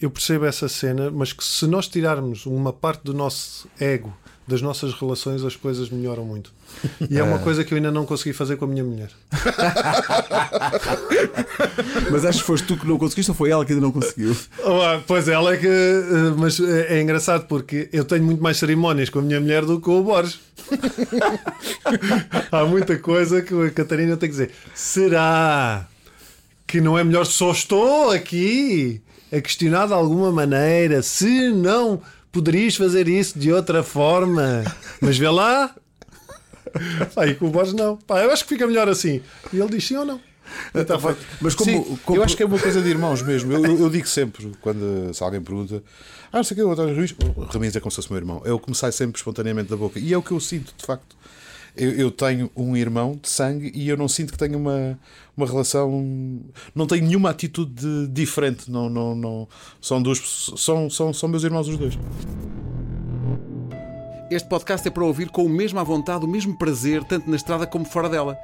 [0.00, 4.14] Eu percebo essa cena, mas que se nós tirarmos uma parte do nosso ego
[4.46, 6.52] das nossas relações, as coisas melhoram muito.
[7.10, 9.08] E é uma coisa que eu ainda não consegui fazer com a minha mulher.
[12.10, 14.36] Mas acho que foste tu que não conseguiste ou foi ela que ainda não conseguiu?
[14.62, 15.66] Ah, Pois ela é que.
[15.66, 19.64] eh, Mas é é engraçado porque eu tenho muito mais cerimónias com a minha mulher
[19.64, 20.38] do que com o Borges.
[22.52, 24.50] Há muita coisa que a Catarina tem que dizer.
[24.74, 25.86] Será
[26.66, 29.00] que não é melhor só estou aqui
[29.32, 32.00] a questionar de alguma maneira se não
[32.32, 34.64] poderias fazer isso de outra forma?
[35.00, 35.74] Mas vê lá.
[37.28, 37.96] E com o Borges não.
[37.96, 39.20] Pá, eu acho que fica melhor assim.
[39.52, 40.20] E ele diz sim ou não.
[40.74, 41.18] Está feito.
[41.40, 43.52] Mas como, Sim, como- eu acho que é uma coisa de irmãos mesmo.
[43.52, 45.82] Eu, eu- eu digo sempre, quando se alguém pergunta,
[46.32, 48.18] ah, não sei o que, o António Ruiz, o Raminhos é como se fosse meu
[48.18, 48.42] irmão.
[48.44, 49.98] É o que me sai sempre espontaneamente da boca.
[49.98, 51.16] E é o que eu sinto, de facto.
[51.76, 54.98] Eu, eu tenho um irmão de sangue e eu não sinto que tenho uma,
[55.36, 55.90] uma relação.
[56.74, 58.70] Não tenho nenhuma atitude de- diferente.
[58.70, 59.48] Não, não, não,
[59.80, 60.18] são, duas,
[60.56, 61.98] são, são, são meus irmãos os dois.
[64.30, 67.36] Este podcast é para ouvir com o mesmo à vontade, o mesmo prazer, tanto na
[67.36, 68.36] estrada como fora dela.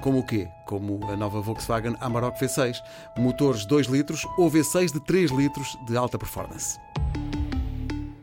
[0.00, 0.48] Como o quê?
[0.66, 2.76] Como a nova Volkswagen Amarok V6.
[3.18, 6.78] Motores 2 litros ou V6 de 3 litros de alta performance.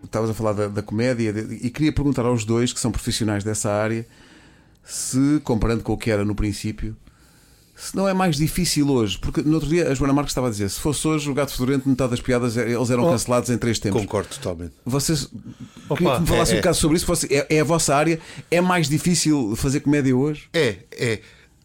[0.04, 3.43] Estavas a falar da, da comédia de- e queria perguntar aos dois, que são profissionais
[3.43, 4.06] dessa área,
[4.89, 6.95] se, comparando com o que era no princípio,
[7.75, 9.17] se não é mais difícil hoje.
[9.17, 11.52] Porque no outro dia a Joana Marques estava a dizer: se fosse hoje o gato
[11.54, 13.12] fedorento, metade das piadas eles eram Oh.
[13.12, 14.02] cancelados em três tempos.
[14.02, 14.73] Concordo totalmente.
[14.86, 15.30] Vocês
[15.88, 17.06] Opa, queria que me falassem é, um bocado sobre isso.
[17.06, 18.19] Você- É, é a vossa área?
[18.52, 20.49] É mais difícil fazer comédia hoje?
[20.54, 21.21] É, é.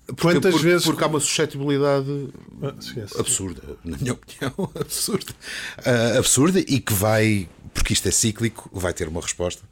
[0.06, 2.28] Porque, Quantas porque- vezes- porque há uma suscetibilidade
[2.62, 2.74] Ah,
[3.18, 5.32] absurda, na minha opinião, absurda.
[5.78, 9.62] Ah, absurda e que vai, porque isto é cíclico, vai ter uma resposta.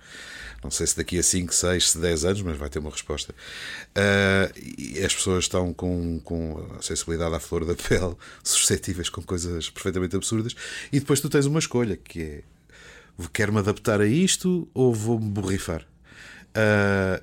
[0.63, 3.35] Não sei se daqui a 5, 6, 10 anos, mas vai ter uma resposta.
[4.79, 9.69] E as pessoas estão com, com a sensibilidade à flor da pele, suscetíveis com coisas
[9.71, 10.55] perfeitamente absurdas,
[10.93, 12.43] e depois tu tens uma escolha que é
[13.33, 15.87] quero-me adaptar a isto ou vou-me borrifar?
[16.55, 17.23] Ah,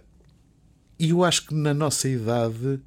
[0.97, 2.79] e eu acho que na nossa idade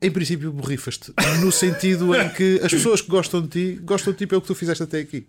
[0.00, 1.12] em princípio, borrifas-te.
[1.40, 4.46] No sentido em que as pessoas que gostam de ti gostam de ti pelo que
[4.46, 5.26] tu fizeste até aqui.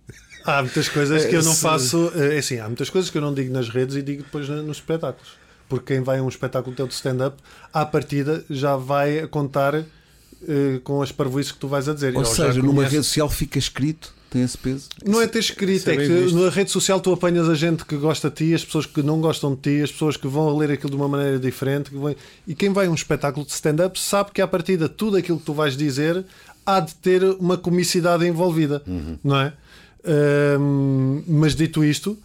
[0.48, 2.12] Há muitas coisas que eu não Esse- faço.
[2.16, 4.78] É assim, há muitas coisas que eu não digo nas redes e digo depois nos
[4.78, 5.32] espetáculos.
[5.70, 7.36] Porque quem vai a um espetáculo teu de stand-up,
[7.74, 12.16] à partida já vai a contar eh, com as parvoices que tu vais a dizer.
[12.16, 14.88] Ou já seja, numa rede social fica escrito, tem esse peso.
[15.06, 16.38] Não é ter escrito, é é que visto.
[16.38, 19.20] na rede social tu apanhas a gente que gosta de ti, as pessoas que não
[19.20, 21.90] gostam de ti, as pessoas que vão ler aquilo de uma maneira diferente.
[21.90, 22.16] que vão-
[22.48, 25.46] E quem vai a um espetáculo de stand-up sabe que à partida tudo aquilo que
[25.46, 26.24] tu vais dizer
[26.66, 28.82] há de ter uma comicidade envolvida,
[29.24, 29.54] não é?
[31.28, 32.18] Mas dito isto,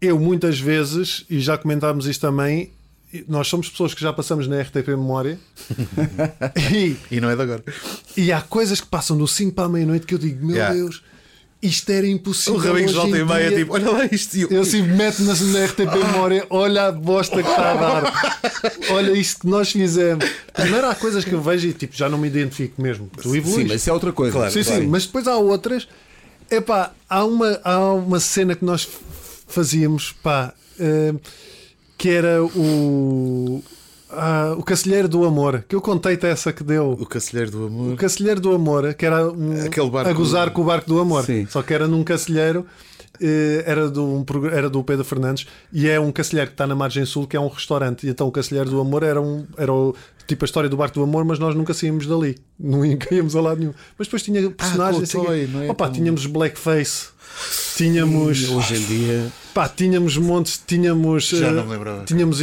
[0.00, 2.70] eu muitas vezes, e já comentámos isto também,
[3.26, 5.38] nós somos pessoas que já passamos na RTP Memória
[6.72, 7.64] e E não é de agora.
[8.16, 10.74] e há coisas que passam do 5 para a meia-noite que eu digo, meu Yeah.
[10.74, 11.02] Deus,
[11.60, 12.54] isto era impossível.
[12.54, 14.36] O Rabinhos hoje volta e meia, tipo, olha lá isto.
[14.36, 18.42] Eu- Eu assim meto na, RTP Memória, olha a bosta que está a dar.
[18.92, 20.24] Olha isto que nós fizemos.
[20.52, 23.10] Primeiro há coisas que eu vejo e tipo, já não me identifico mesmo.
[23.20, 23.66] Tu Sim, evoluís.
[23.68, 24.32] mas isso é outra coisa.
[24.36, 24.52] Claro.
[24.52, 25.88] Sim, sim, mas depois há outras.
[26.50, 28.88] Epá, há uma, há uma cena que nós
[29.46, 31.14] fazíamos, pá, eh,
[31.96, 33.62] que era o.
[34.10, 36.92] ah, o Cacilheiro do Amor, que eu contei-te essa que deu.
[36.92, 37.96] O Cacilheiro do O Amor.
[37.96, 41.24] Cacilheiro do Amor, que era um, Aquele barco- a gozar com o barco do amor,
[41.24, 41.46] Sim.
[41.50, 42.64] só que era num cacilheiro,
[43.64, 47.04] era do, um, era do Pedro Fernandes, e é um cacilheiro que está na margem
[47.04, 48.06] sul, que é um restaurante.
[48.06, 49.94] E então o Cacilheiro do Amor era, um, era o,
[50.26, 53.40] tipo a história do barco do amor, mas nós nunca saímos dali, nunca íamos a
[53.40, 53.74] lado nenhum.
[53.98, 55.70] Mas depois tinha personagens, com o assim, é?
[55.70, 57.08] opa, Com- tínhamos blackface.
[57.76, 59.32] Tínhamos, Hoje em dia.
[59.54, 62.04] pá, tínhamos montes, tínhamos, Já eh, não me lembrava.
[62.04, 62.38] tínhamos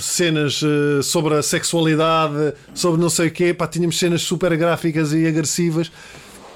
[0.00, 5.12] cenas eh, sobre a sexualidade, sobre não sei o quê, pá, tínhamos cenas super gráficas
[5.12, 5.90] e agressivas.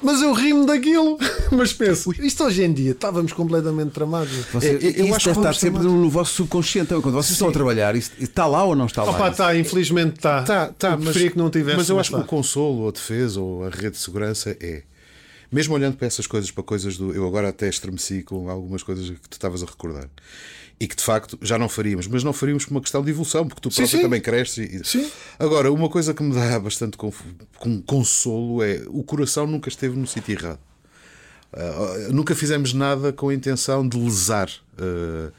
[0.03, 1.19] Mas eu rimo daquilo.
[1.51, 4.31] Mas penso, isto hoje em dia estávamos completamente tramados.
[4.53, 6.87] Você, Eu- eu isso acho que deve estar vamos sempre tomar- no vosso subconsciente.
[6.87, 9.11] Então, Quando vocês estão a trabalhar, isso está lá ou não está lá?
[9.11, 9.31] Opa, Isso?
[9.33, 10.43] está, infelizmente está.
[10.43, 11.77] Tá, tá, eu preferia que não tivesse.
[11.77, 14.83] Mas eu acho que o consolo, ou a defesa, ou a rede de segurança é.
[15.51, 17.13] Mesmo olhando para essas coisas, para coisas do.
[17.15, 20.09] Eu agora até estremeci com algumas coisas que tu estavas a recordar.
[20.81, 23.47] E que de facto já não faríamos, mas não faríamos por uma questão de evolução,
[23.49, 24.03] porque tu Sim, próprio sim.
[24.03, 24.59] também cresces.
[24.73, 25.11] e- Sim.
[25.39, 27.21] Agora, uma coisa que me dá bastante conf-
[27.59, 30.61] com consolo é o coração nunca esteve no sítio errado.
[31.53, 34.49] Ah, nunca fizemos nada com a intenção de lesar.
[34.79, 35.33] Ah,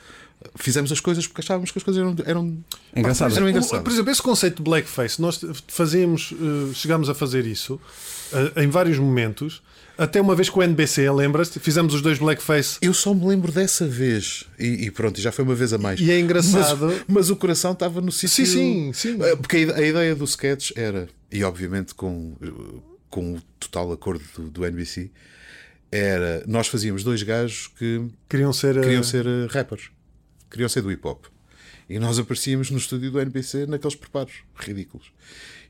[0.56, 2.58] fizemos as coisas porque achávamos que as coisas eram, eram,
[2.96, 3.34] Engraçado.
[3.36, 3.84] eram O- engraçadas.
[3.84, 7.80] Por exemplo, esse conceito de blackface, nós fazíamos, eh, chegámos a fazer isso
[8.34, 9.62] eh, em vários momentos.
[10.00, 11.60] Até uma vez com o NBC, lembras-te?
[11.60, 12.78] Fizemos os dois blackface.
[12.82, 14.46] Eu só me lembro dessa vez.
[14.58, 16.00] E, e pronto, já foi uma vez a mais.
[16.00, 16.86] E é engraçado.
[16.88, 18.46] Mas, mas o coração estava no sítio.
[18.46, 19.22] Sim, sim, sim.
[19.24, 22.36] Eh, Porque a ide- a ideia do sketch era, e obviamente com,
[23.10, 25.12] com o total acordo do, do NBC,
[25.92, 26.44] era.
[26.48, 28.78] Nós fazíamos dois gajos que Queriam ser.
[28.78, 29.90] eh, queriam ser eh, rappers,
[30.50, 31.26] queriam ser do hip hop.
[31.90, 35.08] E nós aparecíamos no estúdio do NBC naqueles preparos ridículos.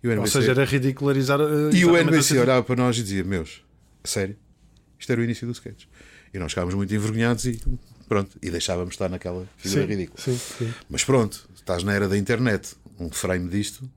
[0.03, 1.39] E o Ou NBC, seja, era ridicularizar.
[1.39, 2.37] eh, e o NBC assim.
[2.41, 3.68] olhava para nós e dizia: Meus, a
[4.03, 4.35] sério,
[4.97, 5.85] isto era o início do sketch.
[6.33, 7.59] E nós ficávamos muito envergonhados e
[8.07, 10.19] pronto, e deixávamos estar naquela figura Sim, ridícula.
[10.21, 10.73] sim, sim.
[10.89, 13.89] Mas pronto, estás na era da internet, um frame disto.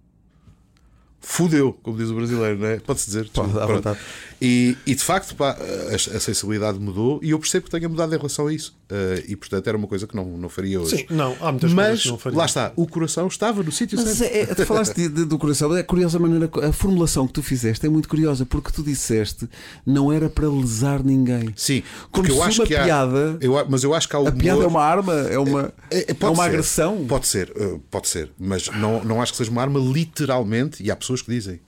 [1.20, 2.80] Fudeu, como diz o brasileiro, não é?
[2.80, 3.28] Pode-se dizer.
[3.30, 3.98] Pode, à vontade.
[4.44, 8.12] E, e de facto, pá, a, a sensibilidade mudou e eu percebo que tenha mudado
[8.12, 8.76] em relação a isso.
[8.90, 10.96] Eh, e portanto era uma coisa que não, não faria hoje.
[10.96, 12.38] Sim, não, há muitas coisas Mas que não faria.
[12.38, 14.34] lá está, o coração estava no sítio Mas certo.
[14.34, 17.26] é, é, tu falaste de- de- do coração, mas é curiosa a maneira, a formulação
[17.28, 19.48] que tu fizeste é muito curiosa, porque tu disseste
[19.86, 21.52] não era para lesar ninguém.
[21.54, 24.08] Sim, Como porque eu se acho uma que há, piada- eu a- mas eu acho
[24.08, 26.42] que há A humor, piada é uma arma, é uma, É, é, é uma ser.
[26.50, 27.06] agressão.
[27.06, 27.52] Pode ser,
[27.90, 31.30] pode ser, mas não, não acho que seja uma arma literalmente, e há pessoas que
[31.30, 31.60] dizem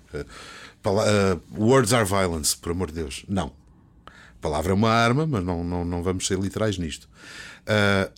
[0.85, 3.25] eh, words are violence, por amor de Deus.
[3.29, 3.53] Não.
[4.07, 7.09] A palavra é uma arma, mas não, não, não vamos ser literais nisto.
[7.67, 8.11] Ah,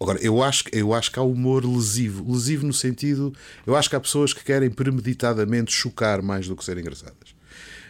[0.00, 2.30] agora, eu acho, eu acho que há humor lesivo.
[2.30, 3.32] Lesivo no sentido.
[3.66, 7.34] Eu acho que há pessoas que querem premeditadamente chocar mais do que ser engraçadas.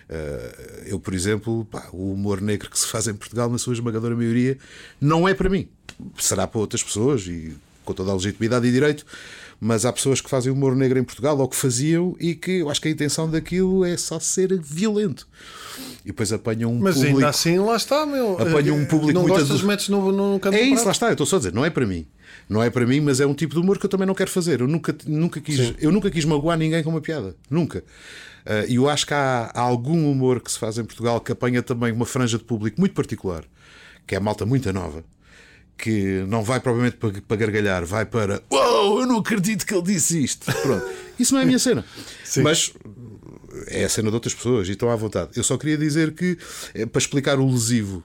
[0.09, 3.73] Uh, eu, por exemplo, pá, o humor negro que se faz em Portugal, na sua
[3.73, 4.57] esmagadora maioria,
[5.01, 5.69] não é para mim.
[6.17, 9.07] Será para outras pessoas e com toda a legitimidade e direito,
[9.61, 12.71] mas há pessoas que fazem humor negro em Portugal ou que faziam e que eu
[12.71, 15.27] acho que a intenção daquilo é só ser violento.
[16.05, 17.17] E depois apanham um Mas público.
[17.17, 18.35] ainda assim, lá está, meu.
[18.41, 20.93] Apanha um Eh, público Não muito gostas, adu- metes no, no canto É isso, lá
[20.93, 22.07] está, eu estou só a dizer, não é para mim.
[22.49, 24.31] Não é para mim, mas é um tipo de humor que eu também não quero
[24.31, 24.61] fazer.
[24.61, 27.35] Eu nunca, nunca, quis, eu nunca quis magoar ninguém com uma piada.
[27.51, 27.83] Nunca.
[28.45, 31.33] Ah, E eu acho que há, há algum humor que se faz em Portugal que
[31.33, 33.43] apanha também uma franja de público muito particular,
[34.07, 35.03] que é a malta muito nova,
[35.77, 39.83] que não vai provavelmente para, para gargalhar, vai para Uou, eu não acredito que ele
[39.83, 40.51] disse isto.
[40.63, 40.87] Pronto.
[41.19, 41.85] Isso não é a minha cena.
[42.43, 42.73] Mas
[43.69, 45.31] é a cena de outras pessoas e estão à vontade.
[45.37, 46.39] Eu só queria dizer que,
[46.75, 48.03] eh, para explicar o lesivo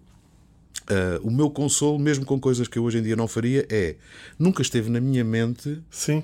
[0.90, 3.96] Uh, o meu consolo, mesmo com coisas que eu hoje em dia não faria, é
[4.38, 6.22] nunca esteve na minha mente Sim.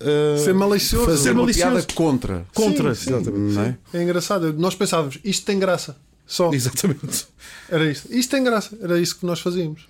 [0.00, 1.04] uh, Ser malicioso.
[1.04, 1.70] Fazer Ser uma malicioso.
[1.72, 2.46] piada contra.
[2.54, 2.94] contra.
[2.94, 3.14] Sim, sim.
[3.16, 3.58] Exatamente.
[3.92, 3.98] É?
[3.98, 4.52] É engraçado.
[4.54, 5.96] Nós pensávamos, isto tem graça.
[6.32, 6.50] Só.
[6.54, 7.26] Exatamente.
[7.68, 8.10] Era isto.
[8.10, 8.76] Isto tem graça.
[8.82, 9.86] Era isso que nós fazíamos.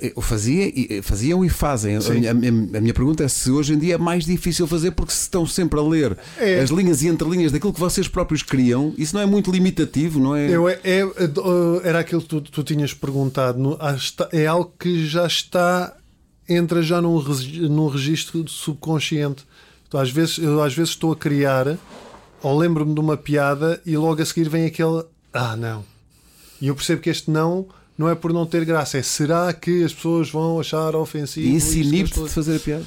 [0.00, 1.96] Eh, Fazia, e- faziam e fazem.
[1.96, 4.66] A minha, a minha- a minha pergunta é se hoje em dia é mais difícil
[4.66, 6.60] fazer porque se estão sempre a ler É.
[6.60, 10.34] as linhas e entrelinhas daquilo que vocês próprios criam, isso não é muito limitativo, não
[10.34, 10.48] é?
[10.50, 13.58] Eu, é, é- uh, era aquilo que tu, tu tinhas perguntado.
[13.58, 13.78] no-
[14.32, 15.94] é algo que já está.
[16.48, 17.22] Entra já num,
[17.68, 19.44] num registro subconsciente.
[19.90, 21.76] Tu, às vezes, eu às vezes estou a criar,
[22.42, 25.04] ou lembro-me de uma piada e logo a seguir vem aquele.
[25.32, 25.84] Ah, não.
[26.60, 27.66] E eu percebo que este não
[27.98, 31.46] não é por não ter graça, é será que as pessoas vão achar ofensivo?
[31.46, 32.84] E isso inibe-te a de fazer a piada?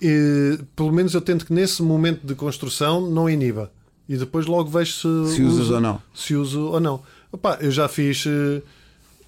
[0.00, 3.70] e, pelo menos eu tento que nesse momento de construção não iniba.
[4.08, 6.02] E depois logo vejo se, Se usas uso- ou não.
[6.14, 7.02] Se uso ou não.
[7.30, 8.62] Opa, eu já fiz eh,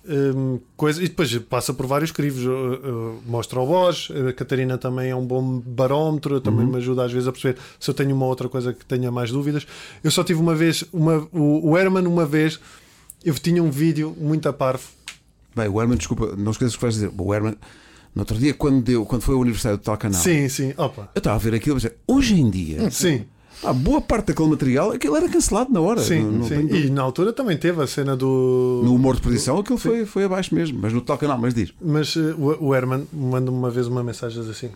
[0.09, 2.45] hum, coisas e depois passa por vários crivos.
[2.45, 6.73] Eu, eu mostro ao voz, a Catarina também é um bom barómetro, também Uhum.
[6.73, 9.31] me ajuda às vezes a perceber se eu tenho uma outra coisa que tenha mais
[9.31, 9.67] dúvidas.
[10.03, 12.59] Eu só tive uma vez, uma, o, o Herman, uma vez,
[13.25, 14.85] eu tinha um vídeo muito a parvo.
[15.55, 17.11] Bem, o Herman, desculpa, não esqueças o que vais dizer.
[17.17, 17.55] O Herman,
[18.15, 21.11] no outro dia, quando, deu, quando foi o aniversário do tal canal, Sim, sim, opa.
[21.15, 23.25] eu estava a ver aquilo pensei, hoje em dia, Sim.
[23.65, 26.01] A boa parte daquele material, aquilo era cancelado na hora.
[26.01, 26.67] Sim, Não- não sim.
[26.69, 28.83] E na altura também teve a cena do.
[28.85, 31.73] No humor de perdição, aquilo foi, foi abaixo mesmo, mas no tal canal, mas diz.
[31.81, 34.71] Mas eh, o, Herman manda-me uma vez uma mensagem assim: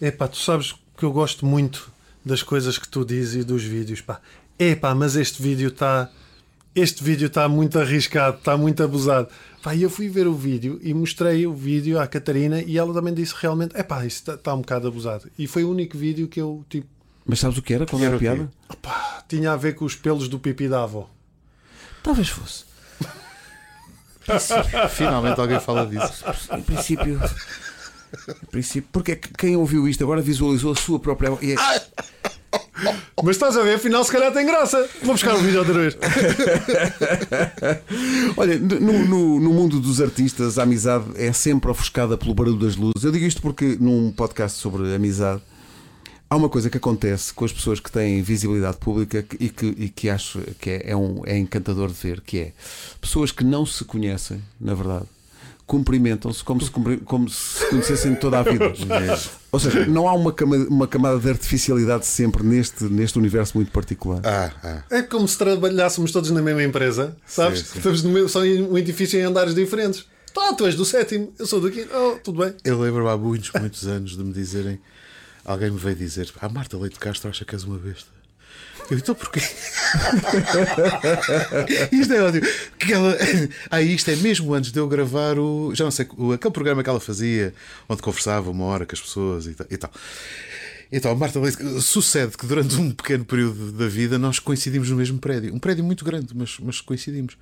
[0.00, 1.90] Epá, tu sabes que eu gosto muito
[2.24, 4.20] das coisas que tu dizes e dos vídeos, pá.
[4.58, 6.10] Epá, mas este vídeo está.
[6.72, 9.26] Este vídeo está muito arriscado, está muito abusado.
[9.60, 13.12] Pá, eu fui ver o vídeo e mostrei o vídeo à Catarina e ela também
[13.12, 15.28] disse realmente: Epá, isso está, está um bocado abusado.
[15.36, 16.86] E foi o único vídeo que eu, tipo,
[17.30, 17.86] Mas sabes o que era?
[17.86, 18.24] Qual era a Era quê?
[18.24, 18.50] piada?
[18.82, 21.08] pá, tinha a ver com os pelos do pipi da avó.
[22.02, 22.64] Talvez fosse.
[24.90, 26.24] Finalmente alguém fala disso.
[26.56, 27.20] Em princípio.
[28.28, 31.36] Em princípio, porque é que quem ouviu isto agora visualizou a sua própria.
[31.40, 31.56] e é-
[33.22, 34.88] Mas estás a ver, afinal, se calhar tem graça.
[35.02, 35.96] Vou buscar o vídeo outra vez.
[38.36, 42.76] Olha, no, no- no mundo dos artistas, a amizade é sempre ofuscada pelo barulho das
[42.76, 43.04] luzes.
[43.04, 45.42] Eu digo isto porque num podcast sobre amizade
[46.30, 49.88] há uma coisa que acontece com as pessoas que têm visibilidade pública e que, e
[49.88, 52.52] que acho que é, é um, é encantador de ver, que é
[53.00, 55.04] pessoas que não se conhecem, na verdade.
[55.66, 58.72] Cumprimentam-se como se, cumpri- como se conhecessem toda a vida.
[59.52, 63.70] Ou seja, não há uma camada, uma camada de artificialidade sempre neste, neste universo muito
[63.70, 64.20] particular.
[64.24, 64.82] Ah, ah.
[64.90, 67.60] É como se trabalhássemos todos na mesma empresa, sabes?
[67.60, 67.78] Sim, sim.
[67.78, 70.06] Estamos no mesmo, só em um edifício em andares diferentes.
[70.34, 71.88] Tá, tu és do sétimo, eu sou do quinto.
[71.94, 72.52] Oh, tudo bem.
[72.64, 74.80] Eu lembro-me há muitos, muitos anos de me dizerem.
[75.44, 78.08] Alguém me veio dizer: Ah, Marta Leite Castro acha que és uma besta.
[78.90, 79.40] Eu então porquê?
[81.92, 82.46] isto é ótimo.
[82.78, 83.16] Que ela...
[83.70, 85.72] Ah, isto é mesmo antes de eu gravar o.
[85.74, 87.54] Já não sei, aquele programa que ela fazia,
[87.88, 89.90] onde conversava uma hora com as pessoas e tal.
[90.92, 95.18] Então, Marta Leite, sucede que durante um pequeno período da vida nós coincidimos no mesmo
[95.20, 95.54] prédio.
[95.54, 97.36] Um prédio muito grande, mas, mas coincidimos.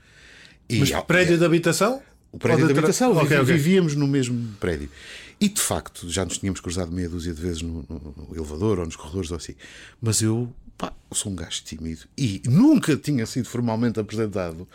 [0.69, 2.03] E Mas prédio de habitação?
[2.31, 3.55] o prédio de tra- habitação, Ok, vivi- ok.
[3.57, 4.91] vivíamos no mesmo prédio.
[5.41, 8.85] E de facto, já nos tínhamos cruzado meia dúzia de vezes no, no- elevador ou
[8.85, 9.55] nos corredores ou assim.
[10.03, 14.67] Mas eu, pá, sou um gajo tímido e nunca tinha sido formalmente apresentado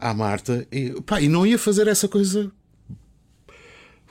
[0.00, 2.50] à Marta e, pá, e não ia fazer essa coisa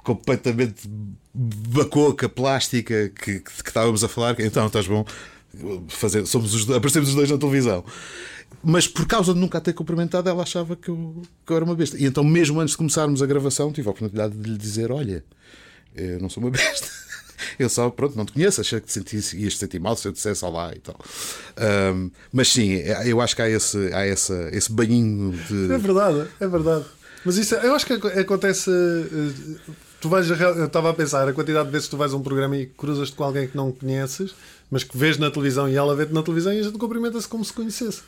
[0.03, 0.87] completamente
[1.33, 4.39] bacoca, plástica que, que, que estávamos a falar.
[4.39, 5.05] Então, estás bom?
[5.89, 7.83] Fazer, somos os, aparecemos os dois na televisão.
[8.63, 11.65] Mas por causa de nunca a ter cumprimentado, ela achava que eu, que eu era
[11.65, 11.97] uma besta.
[11.97, 15.23] E então, mesmo antes de começarmos a gravação, tive a oportunidade de lhe dizer: Olha,
[15.97, 16.87] eu não sou uma besta.
[17.59, 20.11] Eu só, pronto, não te conheço, achei que sentisse, ias te sentir mal se eu
[20.11, 20.99] dissesse olá e tal.
[21.55, 22.71] Ahm, mas sim,
[23.05, 25.73] eu acho que há esse, há essa, esse banhinho de.
[25.73, 26.85] É verdade, é verdade.
[27.25, 28.69] Mas isso, eu acho que ac- acontece.
[28.71, 32.15] eh, Tu vais, eu estava a pensar a quantidade de vezes que tu vais a
[32.15, 34.35] um programa e cruzas-te com alguém que não conheces,
[34.69, 37.43] mas que vês na televisão e ela vê-te na televisão e a gente cumprimenta-se como
[37.43, 38.01] se conhecesse.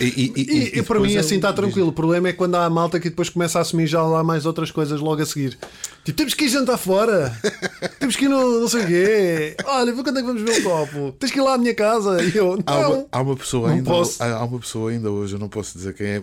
[0.00, 0.42] E, e- e-
[0.74, 1.88] E, e para mim assim está tranquilo.
[1.88, 4.46] O problema é quando há a malta que depois começa a assumir já lá mais
[4.46, 5.58] outras coisas logo a seguir.
[6.04, 7.32] Tipo, temos que ir jantar fora.
[8.00, 9.56] temos que ir no não sei o quê.
[9.64, 11.12] Olha, quando é que vamos ver o copo.
[11.18, 12.22] Tens que ir lá à minha casa.
[12.22, 13.08] E eu, Há uma, não.
[13.12, 14.22] há uma pessoa não ainda posso.
[14.22, 16.22] há, uma pessoa ainda hoje, eu não posso dizer quem é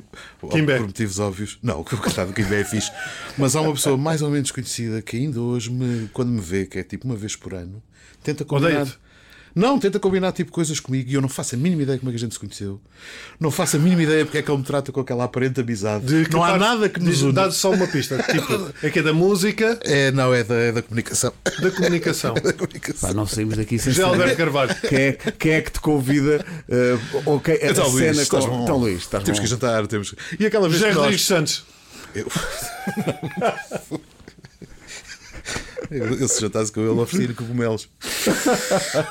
[0.51, 0.77] Kimber.
[0.77, 1.57] por motivos óbvios.
[1.63, 2.91] Não, que o coitado do Kimber é fixe.
[3.37, 6.65] Mas há uma pessoa mais ou menos conhecida que ainda hoje me, quando me vê,
[6.65, 7.81] que é tipo uma vez por ano,
[8.23, 8.81] tenta combinar.
[8.81, 8.97] Odeia-te.
[9.55, 12.13] Não, tenta combinar tipo coisas comigo e eu não faço a mínima ideia como é
[12.13, 12.79] que a gente se conheceu.
[13.39, 16.05] Não faço a mínima ideia porque é que ele me trata com aquela aparente amizade.
[16.05, 17.33] De não há parte- nada que nos une.
[17.33, 18.17] Dá só uma pista.
[18.23, 21.33] Tipo, é que é da música, É, não, é da, é da comunicação.
[21.61, 22.33] da comunicação.
[22.41, 23.09] da comunicação.
[23.09, 24.75] Pá, não saímos daqui sem José saber Alberto Carvalho.
[24.87, 26.45] quem é, quem é que te convida
[27.25, 28.51] ou quem, a Então, Luís, cena estás com...
[28.51, 28.63] bom.
[28.63, 29.43] Então, Luís, estás Temos bom.
[29.43, 31.03] que jantar, temos que- E aquela vez José que nós...
[31.05, 31.65] Rodrigues Santos.
[32.15, 32.27] Eu-
[35.91, 37.89] Eu, eu se jantasse com ele, oferecia-lhe cogumelos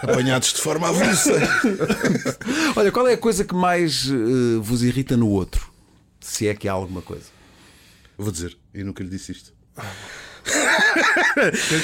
[0.02, 1.32] apanhados de forma avulsa.
[2.76, 5.72] Olha, qual é a coisa que mais eh, vos irrita no outro?
[6.20, 7.26] Se é que há alguma coisa.
[8.16, 9.52] Vou dizer, eu nunca lhe disse isto.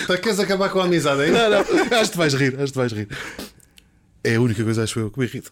[0.06, 1.34] Tu queres acabar com a amizade, é isso?
[1.34, 3.08] Não, não, acho que vais rir, acho que vais rir.
[4.22, 5.50] É a única coisa, acho eu, que me irrita.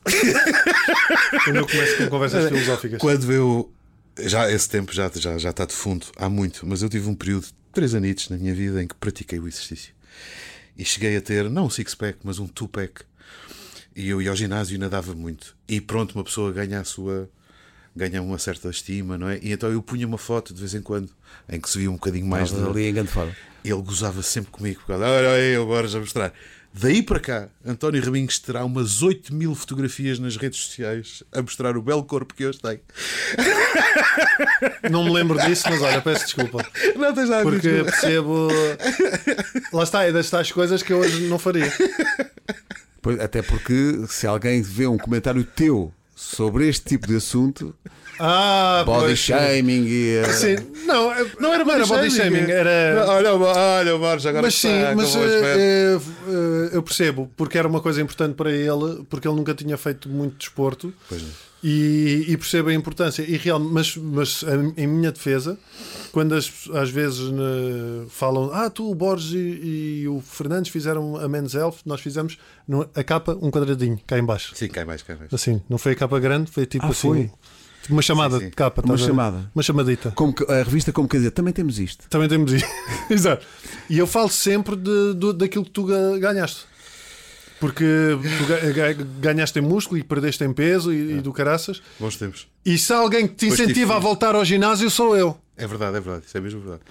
[1.45, 2.99] Quando eu começo com conversas filosóficas.
[3.01, 3.73] Quando eu.
[4.19, 7.47] Já esse tempo já, já, já está defunto, há muito, mas eu tive um período
[7.47, 9.95] de três anitos na minha vida em que pratiquei o exercício.
[10.77, 13.03] E cheguei a ter, não um six-pack, mas um two-pack.
[13.95, 15.57] E eu ia ao ginásio e nadava muito.
[15.69, 17.29] E pronto, uma pessoa ganha a sua.
[17.95, 19.39] Ganha uma certa estima, não é?
[19.43, 21.11] E então eu punha uma foto de vez em quando
[21.49, 23.35] em que se via um bocadinho mais Estavas de, ali em grande forma.
[23.65, 26.33] ele gozava sempre comigo por causa, olha aí, eu bora já mostrar.
[26.75, 31.77] Daí para cá, António Raminhos terá umas 8 mil fotografias nas redes sociais a mostrar
[31.77, 32.81] o belo corpo que hoje tem.
[34.91, 36.67] Não me lembro disso, mas olha, peço desculpa.
[36.97, 37.85] Não tens nada Porque disso.
[37.85, 38.49] percebo.
[39.73, 41.71] Lá está, é das tais coisas que eu hoje não faria.
[43.23, 47.75] Até porque se alguém vê um comentário teu sobre este tipo de assunto,
[48.19, 49.19] Ah, body pois.
[49.19, 50.17] shaming e.
[50.19, 53.05] eh, Sim, não, é- Não era body body shaming, shaming, era.
[53.09, 57.67] Olha, olha, o Borges agora Mas sim, está mas eh, eh, eu percebo, porque era
[57.67, 61.29] uma coisa importante para ele, porque ele nunca tinha feito muito desporto Pois não.
[61.65, 63.23] e, e percebo a importância.
[63.23, 64.45] E real, mas, mas
[64.77, 65.59] em minha defesa,
[66.13, 71.17] quando as, às vezes né, falam, ah, tu, o Borges e, e o Fernandes fizeram
[71.17, 72.37] a Men's Health, nós fizemos
[72.69, 74.53] no- a capa um quadradinho cá em baixo.
[74.55, 75.33] Sim, cai mais, cai mais.
[75.33, 77.09] Assim, não foi a capa grande, foi tipo Ah, assim.
[77.09, 77.31] foi?
[77.83, 78.51] tipo uma chamada Sim, sim.
[78.51, 78.83] de capa.
[78.85, 79.51] Uma chamada.
[79.55, 80.13] Uma chamadita.
[80.15, 82.07] Como que- a revista como quer dizer, também temos isto.
[82.11, 82.67] Também temos isso.
[83.11, 83.45] Exato.
[83.91, 86.67] E eu falo sempre de, do- daquilo que tu ga- ganhaste.
[87.61, 87.85] Porque
[88.39, 91.81] tu ga- ga- ganhaste em músculo e perdeste em peso e, e do caraças.
[91.99, 92.49] Bons tempos.
[92.65, 95.39] E se há alguém que te incentiva a voltar ao ginásio, sou eu.
[95.63, 96.27] É verdade, é verdade.
[96.27, 96.83] Isso é mesmo verdade.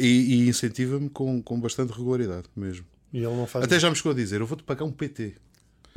[0.00, 2.84] E, e incentiva-me com, com bastante regularidade mesmo.
[3.12, 3.64] E ele não faz.
[3.64, 5.34] Até já me chegou a dizer: eu vou-te pagar um PT.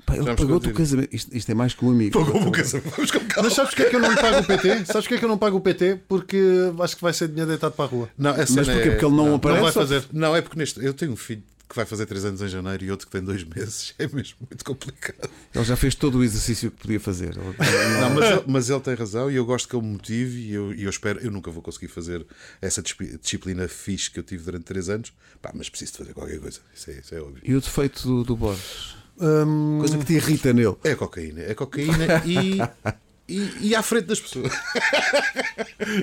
[0.06, 1.16] Pá, ele Já me pagou-te o casamento.
[1.16, 2.20] Isto, isto é mais que um amigo.
[2.20, 2.94] Pagou-me o casamento.
[3.42, 4.86] Mas sabes porque é que eu não lhe pago o PT?
[4.86, 6.00] Sabes porque é que eu não pago o PT?
[6.08, 6.39] Porque
[6.80, 8.10] acho que vai ser dinheiro deitado para a rua.
[8.18, 8.82] Não, essa Mas porquê?
[8.82, 9.58] é- Porque ele não aparece?
[9.58, 10.04] Não vai fazer.
[10.12, 10.84] Não, é porque neste.
[10.84, 13.22] Eu tenho um filho que vai fazer 3 anos em janeiro e outro que tem
[13.24, 13.94] 2 meses.
[14.00, 15.30] É mesmo muito complicado.
[15.54, 17.36] Ele já fez todo o exercício que podia fazer.
[17.38, 20.54] Não, mas, ele, mas ele tem razão e eu gosto que ele me motive e
[20.54, 21.20] eu, e eu espero.
[21.20, 22.26] Eu nunca vou conseguir fazer
[22.62, 25.14] essa disciplina fixe que eu tive durante 3 anos.
[25.42, 26.60] Pá, mas preciso de fazer qualquer coisa.
[26.74, 27.42] Isso é, isso é óbvio.
[27.44, 28.96] E o defeito do, do Borges?
[29.20, 30.76] Hum, Coisa que te irrita nele.
[30.84, 31.42] É cocaína.
[31.42, 32.58] É cocaína e,
[33.28, 34.52] e, e à frente das pessoas.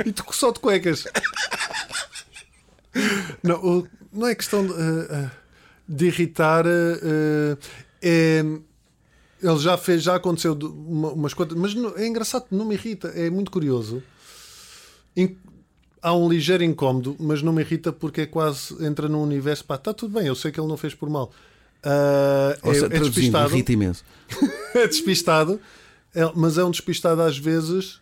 [0.07, 1.05] E tu só de cuecas.
[3.43, 5.31] Não, o- não é questão de, eh, eh,
[5.93, 6.65] de irritar.
[6.67, 7.57] eh,
[8.03, 8.45] é,
[9.43, 13.09] ele já fez, já aconteceu uma- umas coisas, mas não- é engraçado, não me irrita,
[13.09, 14.03] é muito curioso.
[15.17, 15.37] In-
[16.03, 19.65] há um ligeiro incómodo, mas não me irrita porque é quase entra num universo.
[19.65, 21.31] Pá, está tudo bem, eu sei que ele não fez por mal.
[21.83, 24.05] Ah, Ou é, seja, é despistado irrita imenso.
[24.75, 25.61] é despistado,
[26.15, 28.00] é- mas é um despistado às vezes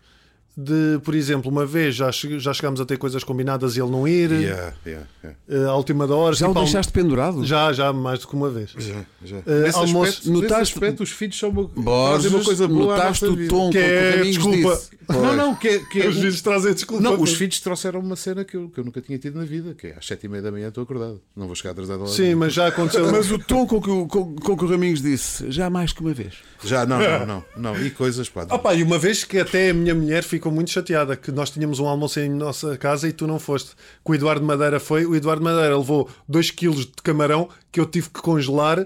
[0.60, 3.90] de, por exemplo, uma vez já, che- já chegámos a ter coisas combinadas e ele
[3.92, 5.38] não ir, Yeah, yeah, yeah.
[5.48, 6.34] eh, à última da hora.
[6.34, 7.44] Já o tipo, deixaste pendurado?
[7.44, 8.70] Já, já, mais do que uma vez.
[8.76, 9.36] Já, já.
[9.46, 12.96] Eh, nesse, almoço- aspecto, notaste- nesse aspecto, os filhos são uma, Borges, uma coisa boa
[12.96, 14.56] notaste o tom Que com que é, o desculpa.
[14.74, 14.90] disse.
[15.08, 17.02] Não, não, que é, que é- Os vídeos trazem desculpa.
[17.02, 19.74] Não, os filhos trouxeram uma cena que eu, que eu nunca tinha tido na vida,
[19.74, 21.20] que é às sete e meia da manhã estou acordado.
[21.36, 22.06] Não vou chegar atrasado lá.
[22.08, 23.06] Sim, mas já aconteceu.
[23.12, 26.00] Mas o tom com que o, com, com que o Raminhos disse, já mais que
[26.00, 26.34] uma vez.
[26.64, 27.80] Já, não, não, não, não.
[27.86, 28.44] E coisas, pá.
[28.44, 31.78] Pá, e uma vez que até a minha mulher ficou muito chateada que nós tínhamos
[31.78, 33.70] um almoço em nossa casa e tu não foste.
[34.04, 35.04] Que o Eduardo Madeira foi.
[35.06, 38.84] O Eduardo Madeira levou 2 kg de camarão que eu tive que congelar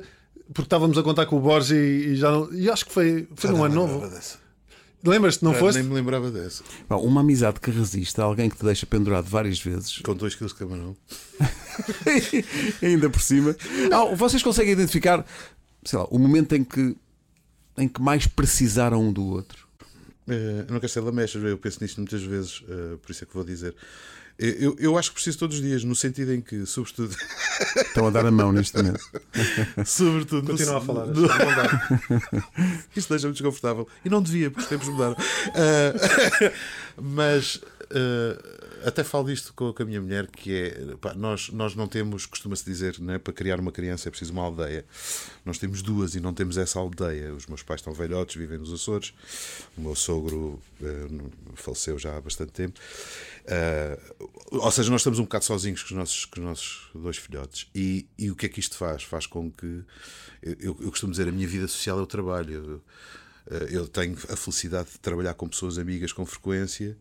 [0.54, 1.74] porque estávamos a contar com o Borges e,
[2.10, 2.52] e já não.
[2.52, 4.10] E acho que foi, foi num ano novo.
[5.04, 5.78] Lembras-te, não Ah, foste?
[5.80, 6.62] Nem me lembrava dessa.
[6.88, 10.34] Pá, Uma amizade que resiste a alguém que te deixa pendurado várias vezes, Com 2
[10.36, 10.96] kg de camarão.
[12.82, 13.56] ainda por cima.
[13.92, 15.24] Ah, vocês conseguem identificar,
[15.84, 16.96] sei lá, o momento em que,
[17.78, 19.61] em que mais precisaram um do outro?
[20.28, 23.26] Eh, eu não quero ser lamechas, eu penso nisto muitas vezes, eh, por isso é
[23.26, 23.74] que vou dizer.
[24.38, 27.14] Eu, eu, eu acho que preciso todos os dias, no sentido em que, sobretudo.
[27.76, 29.00] Estão a dar a mão neste momento.
[29.84, 31.06] sobretudo no- Continua a falar.
[31.06, 31.28] no-.
[32.96, 33.86] Isto deixa-me desconfortável.
[34.04, 35.16] E não devia, porque os tempos mudaram.
[35.54, 36.52] Ah,
[37.00, 38.51] mas ah,
[38.84, 42.26] até falo disto com, com a minha mulher, que é pá, nós, nós não temos,
[42.26, 44.84] costuma-se dizer, né, para criar uma criança é preciso uma aldeia.
[45.44, 47.32] Nós temos duas e não temos essa aldeia.
[47.34, 49.12] Os meus pais estão velhotes, vivem nos Açores.
[49.76, 52.78] O meu sogro ah, faleceu já há bastante tempo.
[53.46, 53.98] Ah,
[54.50, 57.68] ou seja, nós estamos um bocado sozinhos com os nossos, com os nossos dois filhotes.
[57.74, 59.02] E, e o que é que isto faz?
[59.02, 59.82] Faz com que.
[60.42, 62.52] Eu, eu costumo dizer, a minha vida social é o trabalho.
[62.52, 62.82] Eu,
[63.56, 66.96] eh, eu tenho a felicidade de trabalhar com pessoas amigas com frequência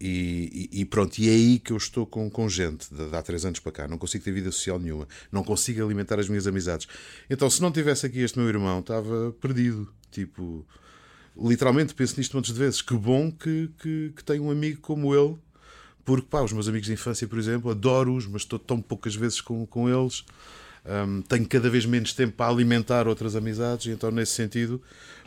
[0.00, 3.16] E, e- e pronto, e é aí que eu estou com, com gente de, de
[3.16, 3.88] há três anos para cá.
[3.88, 6.86] Não consigo ter vida social nenhuma, não consigo alimentar as minhas amizades.
[7.28, 9.92] Então, se não tivesse aqui este meu irmão, estava perdido.
[10.10, 10.64] Tipo,
[11.36, 12.80] literalmente penso nisto de vezes.
[12.80, 15.36] Que bom que, que, que tenho um amigo como ele,
[16.04, 19.40] porque pá, os meus amigos de infância, por exemplo, adoro-os, mas estou tão poucas vezes
[19.40, 20.24] com, com eles.
[20.86, 24.80] Hum, tenho cada vez menos tempo para alimentar outras amizades, então, nesse sentido,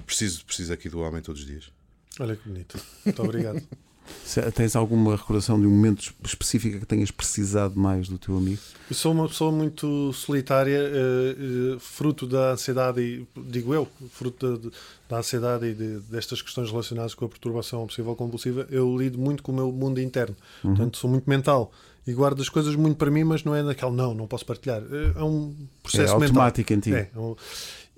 [0.05, 1.71] preciso, preciso aqui do homem todos os dias.
[2.19, 2.79] Olha que bonito.
[3.05, 3.61] Muito obrigado.
[4.25, 8.59] Se- Tens alguma recordação de um momento específico que tenhas precisado mais do teu amigo?
[8.89, 11.35] Eu sou uma pessoa muito solitária, eh,
[11.75, 14.69] eh, fruto da ansiedade, e, digo eu, fruto da,
[15.09, 18.67] da ansiedade e de- destas questões relacionadas com a perturbação obsessiva compulsiva.
[18.69, 21.71] Eu lido muito com o meu mundo interno, portanto, sou muito mental
[22.07, 24.81] e guardo as coisas muito para mim, mas não é naquela, não, não posso partilhar.
[24.81, 25.53] É é um
[25.83, 26.25] processo é mental.
[26.43, 26.93] automático em ti.
[26.93, 27.35] É, é um-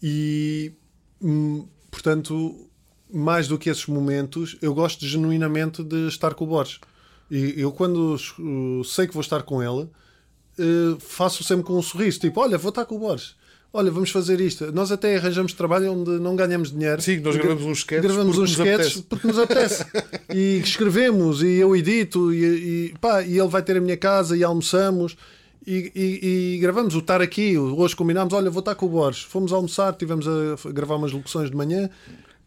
[0.01, 0.73] e
[1.21, 2.67] hum, portanto,
[3.13, 6.79] mais do que esses momentos, eu gosto genuinamente de estar com o Borges.
[7.29, 9.87] E eu, quando uh, sei que vou estar com ele,
[10.59, 13.35] uh, faço sempre com um sorriso: tipo, olha, vou estar com o Borges.
[13.75, 14.71] Olha, vamos fazer isto.
[14.71, 17.01] Nós até arranjamos trabalho onde não ganhamos dinheiro.
[17.01, 19.85] Sim, nós gravamos uns sketches Gravamos porque uns nos sketches porque nos apetece.
[20.31, 22.43] e escrevemos, e eu edito, e,
[22.91, 25.15] e, pá, e ele vai ter a minha casa, e almoçamos.
[25.65, 27.57] E, e- e gravamos o estar aqui.
[27.57, 29.23] Hoje combinámos: olha, vou estar com o Borges.
[29.23, 31.89] Fomos almoçar, tivemos a gravar umas locuções de manhã.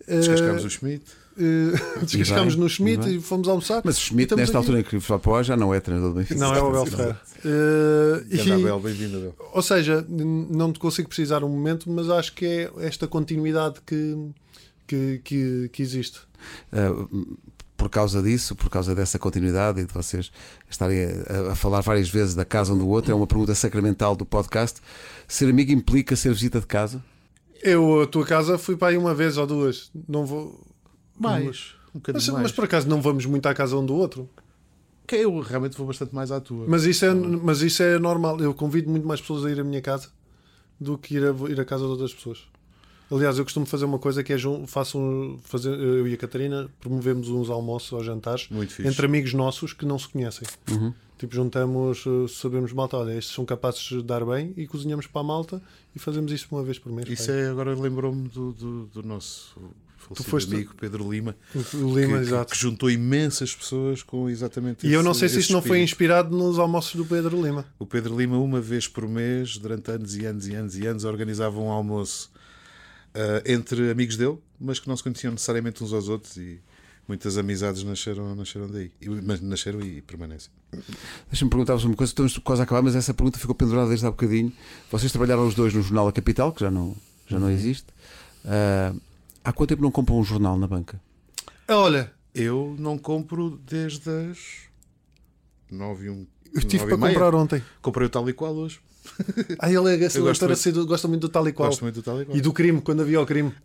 [0.07, 1.05] Descascámos Eh, o Schmidt.
[1.39, 3.83] eh, descascámos no Schmidt e fomos almoçar.
[3.85, 4.67] Mas o Schmidt, estamos nesta aqui.
[4.67, 6.41] altura em que foi para o já não é treinador do Benfica.
[6.41, 7.21] Não, é o Abel Ferreira.
[8.55, 9.35] Abel, bem-vindo, Abel.
[9.53, 14.17] ou seja, não te consigo precisar um momento, mas acho que é esta continuidade que,
[14.87, 16.19] que, que, que existe.
[16.73, 17.37] Uh,
[17.77, 20.31] por causa disso, por causa dessa continuidade e de vocês
[20.71, 24.17] estarem a, a falar várias vezes da casa um do outro, é uma pergunta sacramental
[24.17, 24.81] do podcast.
[25.29, 27.03] Ser amigo implica ser visita de casa?
[27.63, 29.91] Eu, a tua casa, fui para aí uma vez ou duas.
[30.09, 30.61] Não vou.
[31.19, 31.75] Mais.
[31.95, 32.43] Um bocadinho Mas, mais.
[32.45, 34.29] mas por acaso não vamos muito à casa um do outro.
[35.07, 36.67] Que eu realmente vou bastante mais à tua.
[36.69, 38.41] Mas isso é, mas isso é normal.
[38.41, 40.09] Eu convido muito mais pessoas a ir à minha casa
[40.81, 42.45] do que ir a, ir à casa de outras pessoas.
[43.11, 44.37] Aliás, eu costumo fazer uma coisa que é
[44.67, 48.49] faço um, fazer, eu e a Catarina promovemos uns almoços ou jantares
[48.85, 50.47] entre amigos nossos que não se conhecem.
[51.19, 55.23] Tipo, juntamos, eh, sabemos malta, olha, estes são capazes de dar bem e cozinhamos para
[55.23, 55.63] a malta
[55.95, 57.09] e fazemos isto uma vez por mês.
[57.09, 57.33] Isso pá.
[57.33, 59.55] é, agora lembrou-me do, do, do nosso
[59.97, 61.59] falecido foste- amigo Pedro Lima, o
[61.99, 62.53] Lima, que, que- exato.
[62.53, 66.37] que juntou imensas pessoas com exatamente E eu não sei se isto não foi inspirado
[66.37, 67.65] nos almoços do Pedro Lima.
[67.79, 71.05] O Pedro Lima, uma vez por mês, durante anos e anos e anos e anos,
[71.05, 72.31] organizava um almoço
[73.15, 76.61] ah, entre amigos dele, mas que não se conheciam necessariamente uns aos outros e
[77.09, 78.91] muitas amizades nasceram, nasceram daí.
[79.25, 80.51] Mas nasceram e permanecem.
[81.31, 84.11] Deixa-me perguntar-vos uma coisa, estamos quase a acabar, mas essa pergunta ficou pendurada desde há
[84.11, 84.53] bocadinho.
[84.91, 86.97] Vocês trabalharam os dois no jornal A Capital, que já não,
[87.27, 87.87] já não existe.
[88.45, 88.95] Ah,
[89.45, 91.01] há quanto tempo não compram um jornal na banca?
[91.69, 94.39] Olha, Eu não compro desde as
[95.71, 96.27] nove e um.
[96.55, 97.63] eu tive nove e para comprar ontem.
[97.81, 98.79] Comprei o tal e qual hoje.
[99.59, 101.69] Ah, ele é Eu gosto muito- assíduo, gosta muito do tal e qual.
[101.69, 102.37] Gosto muito do tal e qual.
[102.37, 103.53] E do crime, quando havia o crime.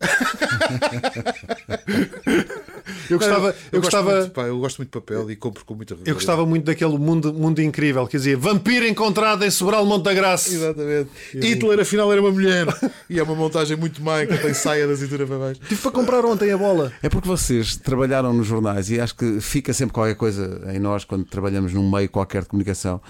[3.10, 5.74] eu gostava, eu, gosto gostava, muito, pá, eu gosto muito de papel e compro com
[5.74, 10.04] muita eu gostava muito daquele mundo, mundo incrível, quer dizer, vampiro encontrado em Sobral Monte
[10.04, 10.52] da Graça.
[10.52, 11.10] Exatamente.
[11.34, 12.66] Hitler afinal era uma mulher.
[13.08, 15.60] e é uma montagem muito má que tem saia da cintura para baixo.
[15.68, 16.92] Tive para comprar ontem a bola.
[17.02, 21.04] É porque vocês trabalharam nos jornais e acho que fica sempre qualquer coisa em nós
[21.04, 23.00] quando trabalhamos num meio qualquer de comunicação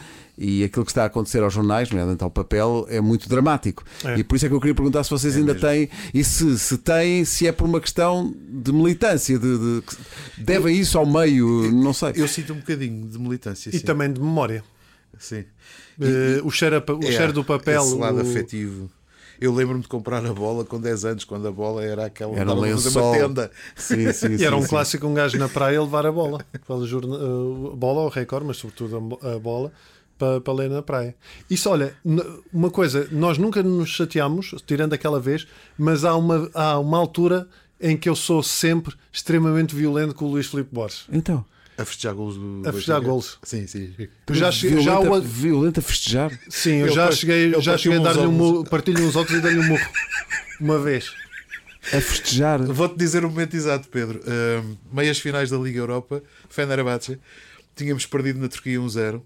[0.45, 3.85] e aquilo que está a acontecer aos jornais, nomeadamente ao papel, é muito dramático.
[4.05, 4.19] É.
[4.19, 6.79] E por isso é que eu queria perguntar se vocês ainda têm e se, se
[6.79, 9.83] têm, se é por uma questão de militância, de, de-
[10.39, 12.13] devem isso ao meio, não sei.
[12.17, 13.71] Eu sinto um bocadinho de militância.
[13.71, 13.85] E sim.
[13.85, 14.65] também de memória.
[15.19, 15.45] Sim.
[16.01, 17.83] Eh, o cheiro, a o É, cheiro do papel.
[17.83, 18.91] Esse lado o- afetivo.
[19.41, 22.51] Eu lembro-me de comprar a bola com 10 anos, quando a bola era aquela Era
[22.51, 23.13] um uma lençol.
[23.13, 23.51] tenda.
[23.75, 24.69] Sim, sim, E era sim, um sim.
[24.69, 26.45] clássico um gajo na praia levar a bola.
[26.67, 29.73] Para jorna- eh, a bola ou recorde, mas sobretudo a bola.
[30.19, 31.17] Para, para ler na praia.
[31.51, 31.97] Isso, olha,
[32.53, 35.47] uma coisa, nós nunca nos chateamos, tirando aquela vez,
[35.77, 37.49] mas há uma, há uma altura
[37.81, 41.05] em que eu sou sempre extremamente violento com o Luís Filipe Borges.
[41.13, 41.45] Então,
[41.77, 42.63] A festejar golos do.
[42.69, 43.11] A festejar Benfica.
[43.11, 43.39] golos.
[43.43, 43.93] Sim, sim.
[44.29, 46.31] Eu já, cheguei- já violenta, o- violenta a festejar.
[46.49, 49.41] sim, eu Ele já cheguei, ele já cheguei a dar-lhe um murro, partilho uns óculos
[49.41, 49.87] e dar-lhe um murro.
[50.61, 51.13] Uma vez.
[51.93, 52.63] A festejar.
[52.63, 54.21] Vou-te dizer o momento exato, Pedro.
[54.25, 57.19] Ahm, meias finais da Liga Europa, Fenerbahçe,
[57.75, 59.21] tínhamos perdido na Turquia 1-0.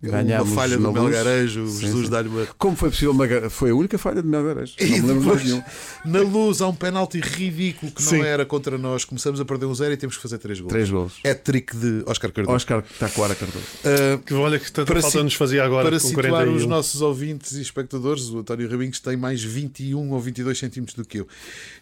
[0.00, 0.94] Ganhámos uma falha do luz.
[0.94, 2.10] Melgarejo, o Sim, Jesus sim.
[2.10, 2.46] dá-lhe uma.
[2.56, 3.14] Como foi possível?
[3.50, 4.74] Foi a única falha de Melgarejo.
[4.80, 5.62] Não E me lembro de mais depois, nenhum.
[6.04, 8.18] na luz há um penalti ridículo que Sim.
[8.18, 9.04] não era contra nós.
[9.04, 10.70] Começamos a perder um zero e temos que fazer três gols.
[10.72, 11.14] Três golos.
[11.24, 12.54] É trick de Oscar Cardoso.
[12.56, 13.64] Oscar Taquara Cardoso.
[13.84, 16.56] Uh, Que olha que tanta falta si- nos fazia agora para com situar 41.
[16.56, 21.04] os nossos ouvintes e espectadores, o António Rabinhos tem mais 21 ou 22 centímetros do
[21.04, 21.28] que eu.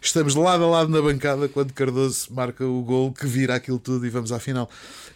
[0.01, 4.05] Estamos lado a lado na bancada quando Cardoso marca o gol que vira aquilo tudo
[4.05, 4.67] e vamos à final.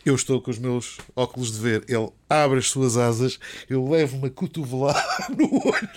[0.05, 1.83] Eu estou com os meus óculos de ver.
[1.87, 5.03] Ele abre as suas asas, eu levo uma cotovelada
[5.37, 5.89] no olho.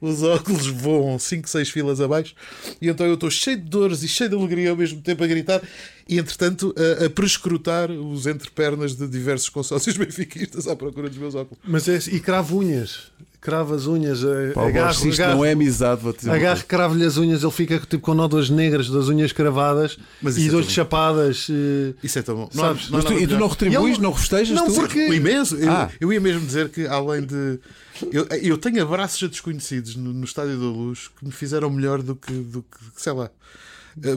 [0.00, 2.34] Os óculos voam 5, 6 filas abaixo
[2.80, 5.26] e então eu estou cheio de dores e cheio de alegria ao mesmo tempo a
[5.28, 5.62] gritar
[6.08, 11.36] e entretanto a, a prescrutar os entrepernas de diversos consórcios benfiquistas à procura dos meus
[11.36, 11.62] óculos.
[11.64, 12.18] Mas é, e
[13.42, 14.22] cravo as unhas.
[14.22, 16.30] eh, Borges, Agarro, se isto agarro, não é amizade, vou-te dizer.
[16.30, 17.42] agarro cravo-lhe as unhas.
[17.42, 19.98] Ele fica tipo com nódoas negras das unhas cravadas
[20.38, 21.48] e é chapadas.
[21.50, 22.48] eh, Isso é tão bom.
[22.50, 24.74] Sabes, Não, Mas não, tu, e tu não retribuis, E ele- não festejas Não, tu?
[24.74, 25.56] porque- O imenso.
[25.56, 25.90] Eu, Ah.
[26.00, 27.58] eu ia mesmo dizer que, além de.
[28.10, 32.00] Eu, eu tenho abraços a desconhecidos no, no Estádio da Luz que me fizeram melhor
[32.00, 33.28] do que, do que sei lá,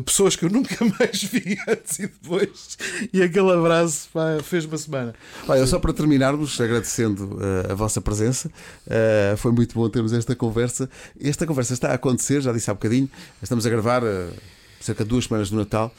[0.05, 2.77] pessoas que eu nunca mais vi antes e depois.
[3.13, 5.13] E aquele abraço pá, fez uma semana.
[5.47, 8.49] Olha, só para terminarmos, agradecendo eh, a vossa presença,
[8.87, 10.89] eh, foi muito bom termos esta conversa.
[11.19, 13.09] Esta conversa está a acontecer, já disse há bocadinho,
[13.41, 14.29] estamos a gravar eh,
[14.79, 15.93] cerca de duas semanas do Natal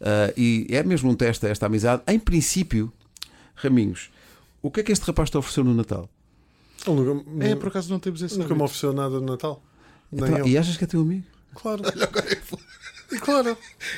[0.00, 2.02] eh, e é mesmo um teste a esta amizade.
[2.06, 2.92] Em princípio,
[3.54, 4.10] Raminhos,
[4.62, 6.08] o que é que este rapaz te ofereceu no Natal?
[6.86, 8.38] nunca, É, por acaso não temos esse.
[8.38, 9.62] nunca me ofereceu nada de Natal.
[10.12, 10.46] Nem Então, eu.
[10.46, 11.24] e achas que é teu amigo?
[11.54, 11.82] Claro.
[13.20, 13.56] claro.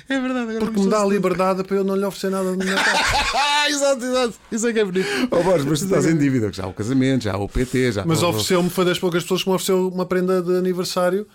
[0.08, 2.64] É verdade, agora Porque me dá a liberdade para eu não lhe oferecer nada de
[2.64, 2.94] Natal.
[3.68, 4.34] Exato, exato.
[4.50, 5.06] Isso é que é bonito.
[5.30, 7.92] Oh, Borges, mas tu estás em dívida, já há o casamento, já há o PT,
[7.92, 10.56] já Mas há o- ofereceu-me, foi das poucas pessoas que me ofereceu uma prenda de
[10.56, 11.26] aniversário.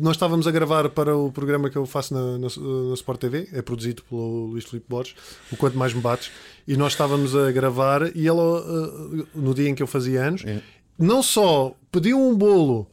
[0.00, 2.48] Nós estávamos a gravar para o programa que eu faço na, na,
[2.88, 5.14] na Sport TV, é produzido pelo Luís Filipe Borges,
[5.52, 6.32] o Quanto Mais Me Bates,
[6.66, 10.42] e nós estávamos a gravar e ele, uh, no dia em que eu fazia anos,
[10.44, 10.60] É.
[10.98, 12.88] não só pediu um bolo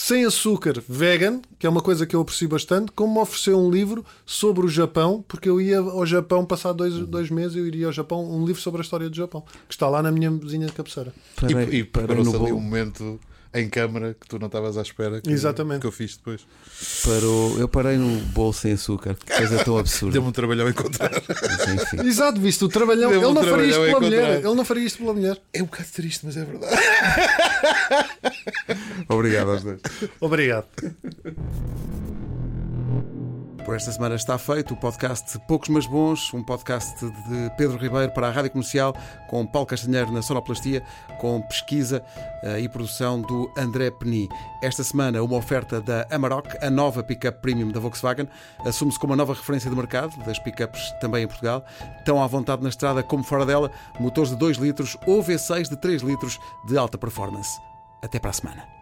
[0.00, 3.68] sem açúcar vegan, que é uma coisa que eu aprecio bastante, como me ofereceu um
[3.68, 7.86] livro sobre o Japão, porque eu ia ao Japão passar dois, dois meses, eu iria
[7.86, 10.66] ao Japão, um livro sobre a história do Japão, que está lá na minha mesinha
[10.68, 11.12] de cabeceira.
[11.34, 13.18] Parei- e e preparou-se no ali um momento
[13.54, 15.20] em câmara que tu não estavas à espera.
[15.20, 15.80] Que, Exatamente.
[15.80, 16.46] Que eu fiz depois.
[17.04, 20.12] Parou- eu parei no bolo sem açúcar, que coisa tão absurda.
[20.12, 21.10] Deu-me um trabalho ao encontrar.
[21.28, 22.00] Mas, enfim.
[22.06, 23.10] Exato, visto o trabalhão.
[23.12, 24.38] Ele um não faria isto trabalhão pela a mulher.
[24.44, 25.38] Ele não faria isto pela mulher.
[25.52, 26.76] É um bocado triste, mas é verdade.
[29.08, 29.80] Obrigado aos dois.
[30.20, 30.66] Obrigado.
[33.68, 38.10] Por esta semana está feito o podcast Poucos Mas Bons, um podcast de Pedro Ribeiro
[38.12, 38.96] para a Rádio Comercial,
[39.28, 40.82] com Paulo Castanheiro na sonoplastia,
[41.20, 42.02] com pesquisa
[42.42, 44.26] eh, e produção do André Peni.
[44.62, 48.26] Esta semana, uma oferta da Amarok, a nova pick-up premium da Volkswagen,
[48.64, 51.62] assume-se como a nova referência de mercado das pick-ups também em Portugal.
[52.06, 55.76] Tão à vontade na estrada como fora dela, motores de 2 litros ou V6 de
[55.76, 57.60] 3 litros de alta performance.
[58.02, 58.77] Até para a semana.